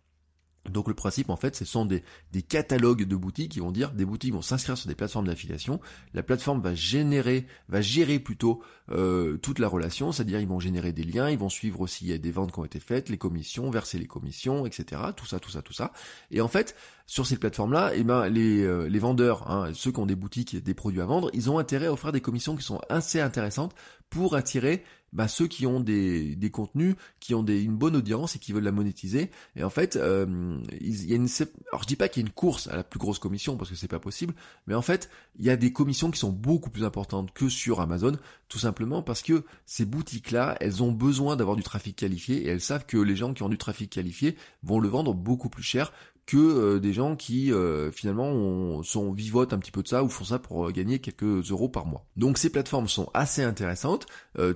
donc 0.69 0.88
le 0.88 0.93
principe 0.93 1.30
en 1.30 1.36
fait 1.36 1.56
ce 1.56 1.65
sont 1.65 1.86
des, 1.86 2.04
catalogues 2.47 3.04
de 3.04 3.15
boutiques 3.15 3.52
qui 3.52 3.60
vont 3.60 3.71
dire 3.71 3.91
des 3.91 4.06
boutiques 4.06 4.34
vont 4.34 4.41
s'inscrire 4.41 4.78
sur 4.78 4.88
des 4.88 4.95
plateformes 4.95 5.28
d'affiliation, 5.28 5.80
la 6.13 6.23
plateforme 6.23 6.62
va 6.62 6.73
générer, 6.73 7.45
va 7.69 7.82
gérer 7.82 8.19
plutôt 8.19 8.62
euh, 8.91 9.38
toute 9.38 9.60
la 9.60 9.67
relation, 9.67 10.12
c'est-à-dire 10.12 10.39
ils 10.39 10.47
vont 10.47 10.60
générer 10.60 10.91
des 10.91 11.04
liens, 11.04 11.30
ils 11.30 11.38
vont 11.38 11.49
suivre 11.49 11.82
aussi 11.82 12.17
des 12.17 12.32
ventes 12.32 12.52
qui 12.52 12.60
ont 12.60 12.65
été 12.65 12.80
faites, 12.80 13.10
les 13.10 13.17
commissions, 13.17 13.69
verser 13.69 13.97
les 13.97 14.08
commissions, 14.08 14.65
etc. 14.65 15.02
Tout 15.15 15.26
ça, 15.26 15.39
tout 15.39 15.49
ça, 15.49 15.62
tout 15.62 15.73
ça. 15.73 15.91
Et 16.32 16.41
en 16.41 16.47
fait 16.47 16.76
sur 17.06 17.28
ces 17.28 17.38
plateformes-là, 17.38 17.91
eh 17.95 18.04
ben 18.04 18.28
les, 18.30 18.63
euh, 18.63 18.89
vendeurs, 18.99 19.49
hein, 19.52 19.71
ceux 19.73 19.91
qui 19.91 19.99
ont 19.99 20.06
des 20.06 20.15
boutiques, 20.15 20.63
des 20.63 20.73
produits 20.73 21.02
à 21.02 21.06
vendre, 21.06 21.30
ils 21.34 21.49
ont 21.49 21.58
intérêt 21.58 21.88
à 21.88 21.93
offrir 21.93 22.12
des 22.12 22.21
commissions 22.21 22.56
qui 22.56 22.63
sont 22.63 22.80
assez 22.89 23.19
intéressantes 23.19 23.76
pour 24.10 24.36
attirer 24.36 24.84
bah, 25.13 25.28
ceux 25.28 25.47
qui 25.47 25.65
ont 25.65 25.80
des, 25.80 26.36
des 26.36 26.49
contenus, 26.49 26.95
qui 27.19 27.34
ont 27.36 27.43
des, 27.43 27.62
une 27.62 27.78
bonne 27.78 27.95
audience 27.95 28.36
et 28.36 28.39
qui 28.39 28.52
veulent 28.52 28.63
la 28.63 28.71
monétiser. 28.71 29.32
Et 29.56 29.63
en 29.63 29.69
fait, 29.69 29.95
euh, 29.95 30.58
il 30.82 31.10
y 31.10 31.13
a 31.13 31.15
une, 31.15 31.30
alors 31.71 31.84
je 31.84 31.88
dis 31.88 31.95
pas 31.95 32.10
qu'il 32.10 32.21
y 32.21 32.26
a 32.26 32.28
une 32.28 32.34
course 32.34 32.67
à 32.67 32.76
la 32.76 32.84
plus 32.84 32.99
grosse 32.99 33.19
commission 33.19 33.56
parce 33.56 33.69
que 33.69 33.76
c'est 33.76 33.88
pas 33.88 33.99
possible, 33.99 34.34
mais 34.67 34.76
en 34.76 34.82
fait, 34.82 35.10
il 35.38 35.45
y 35.45 35.49
a 35.49 35.56
des 35.56 35.71
commissions 35.71 36.12
qui 36.12 36.19
sont 36.19 36.32
beaucoup 36.32 36.69
plus 36.69 36.84
importantes 36.84 37.32
que 37.34 37.47
sur 37.47 37.80
Amazon, 37.80 38.17
tout 38.49 38.60
simplement 38.60 39.02
parce 39.02 39.21
que 39.21 39.43
ces 39.65 39.86
boutiques-là, 39.86 40.58
elles 40.60 40.84
ont 40.84 40.91
besoin 40.91 41.36
d'avoir 41.36 41.56
du 41.56 41.63
trafic 41.63 41.95
qualifié 41.95 42.43
et 42.43 42.47
elles 42.47 42.62
savent 42.62 42.86
que 42.86 42.97
les 42.97 43.15
gens 43.15 43.34
qui 43.34 43.43
ont 43.43 43.49
du 43.49 43.58
trafic 43.58 43.89
qualifié 43.89 44.36
vont 44.63 44.80
le 44.80 44.89
vendre 44.89 45.13
beaucoup 45.13 45.49
plus 45.49 45.63
cher 45.63 45.91
que 46.25 46.38
euh, 46.38 46.79
des 46.79 46.93
gens 46.93 47.15
qui 47.15 47.51
euh, 47.51 47.91
finalement 47.91 48.81
sont 48.83 49.12
vivotent 49.12 49.53
un 49.53 49.59
petit 49.59 49.71
peu 49.71 49.83
de 49.83 49.88
ça 49.88 50.03
ou 50.03 50.09
font 50.09 50.23
ça 50.23 50.39
pour 50.39 50.71
gagner 50.71 50.99
quelques 50.99 51.51
euros 51.51 51.69
par 51.69 51.86
mois. 51.86 52.05
Donc 52.15 52.38
ces 52.38 52.49
plateformes 52.49 52.88
sont 52.88 53.09
assez 53.13 53.43
intéressantes. 53.43 54.05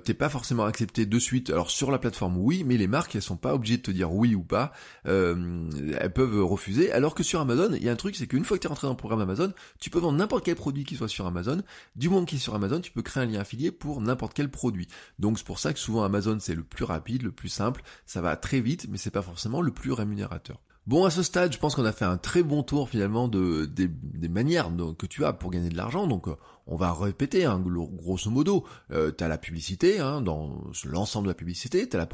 T'es 0.04 0.14
pas 0.14 0.30
forcément 0.30 0.66
accepté 0.66 1.06
de 1.06 1.20
suite. 1.20 1.50
Alors 1.50 1.70
sur 1.70 1.92
la 1.92 2.00
plateforme 2.00 2.38
oui, 2.38 2.64
mais 2.66 2.78
les 2.78 2.88
marques 2.88 3.16
elles 3.16 3.22
sont 3.22 3.38
pas 3.38 3.54
obligées 3.54 3.78
de 3.78 3.82
te 3.82 3.92
dire 3.92 4.12
oui 4.12 4.36
ou 4.36 4.44
pas. 4.44 4.72
elles 5.06 6.14
peuvent 6.14 6.44
refuser. 6.44 6.92
Alors 6.92 7.16
que 7.16 7.24
sur 7.24 7.40
Amazon, 7.40 7.74
il 7.74 7.84
y 7.84 7.90
a 7.90 7.92
un 7.92 7.96
truc, 7.96 8.16
c'est 8.16 8.28
qu'une 8.28 8.44
fois 8.44 8.58
que 8.58 8.62
tu 8.62 8.68
es 8.68 8.70
rentré 8.70 8.88
dans 8.88 8.94
le 8.94 8.98
programme 8.98 9.22
Amazon, 9.22 9.54
tu 9.80 9.90
peux 9.90 10.00
vendre 10.00 10.18
n'importe 10.18 10.46
quel 10.46 10.56
produit 10.56 10.84
qui 10.84 10.96
soit 10.96 11.08
sur 11.08 11.26
Amazon. 11.26 11.62
Du 11.96 12.10
moment 12.10 12.26
qu'il 12.26 12.38
est 12.38 12.42
sur 12.42 12.56
Amazon, 12.56 12.82
tu 12.82 12.92
peux 12.92 13.02
créer 13.02 13.24
un 13.24 13.28
lien 13.28 13.40
affilié 13.40 13.72
pour 13.72 14.02
n'importe 14.02 14.34
quel 14.34 14.50
produit. 14.50 14.88
Donc 15.20 15.38
c'est 15.38 15.46
pour 15.46 15.60
ça 15.60 15.74
que 15.74 15.80
souvent 15.80 16.04
Amazon 16.04 16.38
c'est 16.40 16.56
le 16.56 16.64
plus 16.64 16.86
rapide, 16.86 17.24
le 17.24 17.32
plus 17.32 17.50
simple. 17.50 17.84
Ça 18.06 18.22
va 18.22 18.36
très 18.36 18.62
vite, 18.62 18.88
mais 18.90 18.98
c'est 18.98 19.12
pas 19.12 19.22
forcément 19.22 19.62
le 19.62 19.72
plus 19.72 19.92
rémunérateur. 19.92 20.62
Bon, 20.88 21.04
à 21.04 21.10
ce 21.10 21.22
stade, 21.22 21.52
je 21.52 21.60
pense 21.60 21.76
qu'on 21.76 21.84
a 21.84 21.92
fait 21.92 22.06
un 22.06 22.16
très 22.16 22.44
bon 22.44 22.64
tour 22.64 22.88
finalement 22.88 23.28
de, 23.28 23.66
des, 23.66 23.90
manières 24.30 24.72
que 24.98 25.06
tu 25.06 25.26
as 25.26 25.34
pour 25.34 25.52
gagner 25.52 25.68
de 25.68 25.76
l'argent. 25.76 26.08
Donc, 26.08 26.30
euh, 26.30 26.36
on 26.66 26.78
va 26.78 26.94
répéter, 26.94 27.44
hein, 27.44 27.62
grosso 27.62 28.32
modo. 28.32 28.66
Euh, 28.92 29.12
tu 29.12 29.22
as 29.22 29.28
la 29.28 29.38
publicité, 29.38 30.00
hein, 30.00 30.22
dans 30.22 30.64
l'ensemble 30.86 31.28
de 31.28 31.32
la 31.32 31.36
publicité. 31.36 31.90
Tu 31.90 31.98
as 31.98 32.08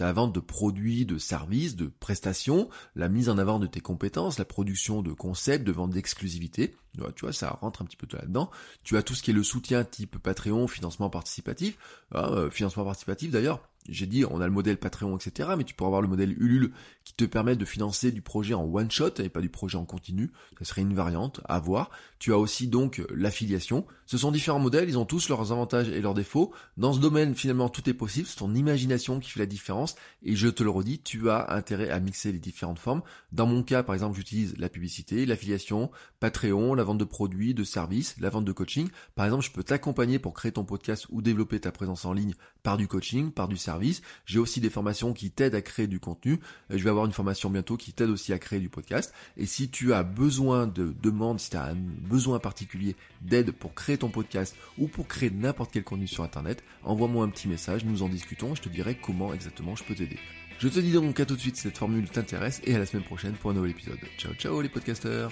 la 0.00 0.12
vente 0.14 0.34
de 0.34 0.40
produits, 0.40 1.04
de 1.04 1.18
services, 1.18 1.76
de 1.76 1.92
prestations, 2.00 2.70
la 2.96 3.10
mise 3.10 3.28
en 3.28 3.36
avant 3.36 3.58
de 3.58 3.66
tes 3.66 3.80
compétences, 3.80 4.38
la 4.38 4.46
production 4.46 5.02
de 5.02 5.12
concepts, 5.12 5.66
de 5.66 5.72
vente 5.72 5.90
d'exclusivité. 5.90 6.76
Tu 7.14 7.26
vois, 7.26 7.34
ça 7.34 7.50
rentre 7.60 7.82
un 7.82 7.84
petit 7.84 7.98
peu 7.98 8.06
là-dedans. 8.16 8.50
Tu 8.84 8.96
as 8.96 9.02
tout 9.02 9.14
ce 9.14 9.22
qui 9.22 9.32
est 9.32 9.34
le 9.34 9.42
soutien 9.42 9.84
type 9.84 10.16
Patreon, 10.16 10.66
financement 10.66 11.10
participatif. 11.10 11.76
Hein, 12.12 12.30
euh, 12.32 12.50
financement 12.50 12.84
participatif 12.84 13.30
d'ailleurs, 13.30 13.60
j'ai 13.88 14.06
dit, 14.06 14.24
on 14.24 14.40
a 14.40 14.46
le 14.46 14.52
modèle 14.52 14.78
Patreon, 14.78 15.16
etc. 15.16 15.50
Mais 15.56 15.64
tu 15.64 15.74
pourras 15.74 15.88
avoir 15.88 16.02
le 16.02 16.08
modèle 16.08 16.32
Ulule 16.42 16.72
qui 17.08 17.14
te 17.14 17.24
permet 17.24 17.56
de 17.56 17.64
financer 17.64 18.12
du 18.12 18.20
projet 18.20 18.52
en 18.52 18.64
one 18.64 18.90
shot 18.90 19.14
et 19.18 19.30
pas 19.30 19.40
du 19.40 19.48
projet 19.48 19.78
en 19.78 19.86
continu. 19.86 20.30
Ça 20.58 20.66
serait 20.66 20.82
une 20.82 20.92
variante 20.92 21.40
à 21.48 21.58
voir. 21.58 21.90
Tu 22.18 22.34
as 22.34 22.38
aussi 22.38 22.68
donc 22.68 23.02
l'affiliation. 23.14 23.86
Ce 24.04 24.18
sont 24.18 24.30
différents 24.30 24.58
modèles, 24.58 24.90
ils 24.90 24.98
ont 24.98 25.06
tous 25.06 25.30
leurs 25.30 25.50
avantages 25.50 25.88
et 25.88 26.02
leurs 26.02 26.12
défauts. 26.12 26.52
Dans 26.76 26.92
ce 26.92 26.98
domaine, 27.00 27.34
finalement, 27.34 27.70
tout 27.70 27.88
est 27.88 27.94
possible. 27.94 28.26
C'est 28.26 28.36
ton 28.36 28.54
imagination 28.54 29.20
qui 29.20 29.30
fait 29.30 29.40
la 29.40 29.46
différence. 29.46 29.94
Et 30.22 30.36
je 30.36 30.48
te 30.48 30.62
le 30.62 30.68
redis, 30.68 31.00
tu 31.00 31.30
as 31.30 31.50
intérêt 31.54 31.88
à 31.88 31.98
mixer 31.98 32.30
les 32.30 32.38
différentes 32.38 32.78
formes. 32.78 33.00
Dans 33.32 33.46
mon 33.46 33.62
cas, 33.62 33.82
par 33.82 33.94
exemple, 33.94 34.16
j'utilise 34.16 34.54
la 34.58 34.68
publicité, 34.68 35.24
l'affiliation, 35.24 35.90
Patreon, 36.20 36.74
la 36.74 36.84
vente 36.84 36.98
de 36.98 37.04
produits, 37.04 37.54
de 37.54 37.64
services, 37.64 38.16
la 38.20 38.28
vente 38.28 38.44
de 38.44 38.52
coaching. 38.52 38.88
Par 39.14 39.24
exemple, 39.24 39.44
je 39.44 39.52
peux 39.52 39.64
t'accompagner 39.64 40.18
pour 40.18 40.34
créer 40.34 40.52
ton 40.52 40.64
podcast 40.64 41.06
ou 41.08 41.22
développer 41.22 41.58
ta 41.58 41.72
présence 41.72 42.04
en 42.04 42.12
ligne 42.12 42.34
par 42.62 42.76
du 42.76 42.86
coaching, 42.86 43.30
par 43.30 43.48
du 43.48 43.56
service. 43.56 44.02
J'ai 44.26 44.38
aussi 44.38 44.60
des 44.60 44.68
formations 44.68 45.14
qui 45.14 45.30
t'aident 45.30 45.54
à 45.54 45.62
créer 45.62 45.86
du 45.86 46.00
contenu. 46.00 46.38
Je 46.68 46.84
vais 46.84 46.90
avoir 46.90 46.97
une 47.06 47.12
formation 47.12 47.50
bientôt 47.50 47.76
qui 47.76 47.92
t'aide 47.92 48.10
aussi 48.10 48.32
à 48.32 48.38
créer 48.38 48.60
du 48.60 48.68
podcast. 48.68 49.12
Et 49.36 49.46
si 49.46 49.68
tu 49.68 49.92
as 49.92 50.02
besoin 50.02 50.66
de 50.66 50.94
demandes, 51.02 51.40
si 51.40 51.50
tu 51.50 51.56
as 51.56 51.64
un 51.64 51.76
besoin 51.76 52.38
particulier 52.38 52.96
d'aide 53.22 53.52
pour 53.52 53.74
créer 53.74 53.98
ton 53.98 54.08
podcast 54.08 54.56
ou 54.78 54.88
pour 54.88 55.08
créer 55.08 55.30
n'importe 55.30 55.72
quel 55.72 55.84
contenu 55.84 56.06
sur 56.06 56.24
Internet, 56.24 56.62
envoie-moi 56.82 57.24
un 57.24 57.28
petit 57.28 57.48
message, 57.48 57.84
nous 57.84 58.02
en 58.02 58.08
discutons, 58.08 58.54
je 58.54 58.62
te 58.62 58.68
dirai 58.68 58.96
comment 58.96 59.32
exactement 59.32 59.76
je 59.76 59.84
peux 59.84 59.94
t'aider. 59.94 60.18
Je 60.58 60.68
te 60.68 60.80
dis 60.80 60.92
donc 60.92 61.20
à 61.20 61.24
tout 61.24 61.36
de 61.36 61.40
suite 61.40 61.56
si 61.56 61.62
cette 61.62 61.78
formule 61.78 62.08
t'intéresse 62.08 62.60
et 62.64 62.74
à 62.74 62.78
la 62.78 62.86
semaine 62.86 63.04
prochaine 63.04 63.34
pour 63.34 63.50
un 63.50 63.54
nouvel 63.54 63.70
épisode. 63.70 63.98
Ciao 64.18 64.34
ciao 64.34 64.60
les 64.60 64.68
podcasteurs 64.68 65.30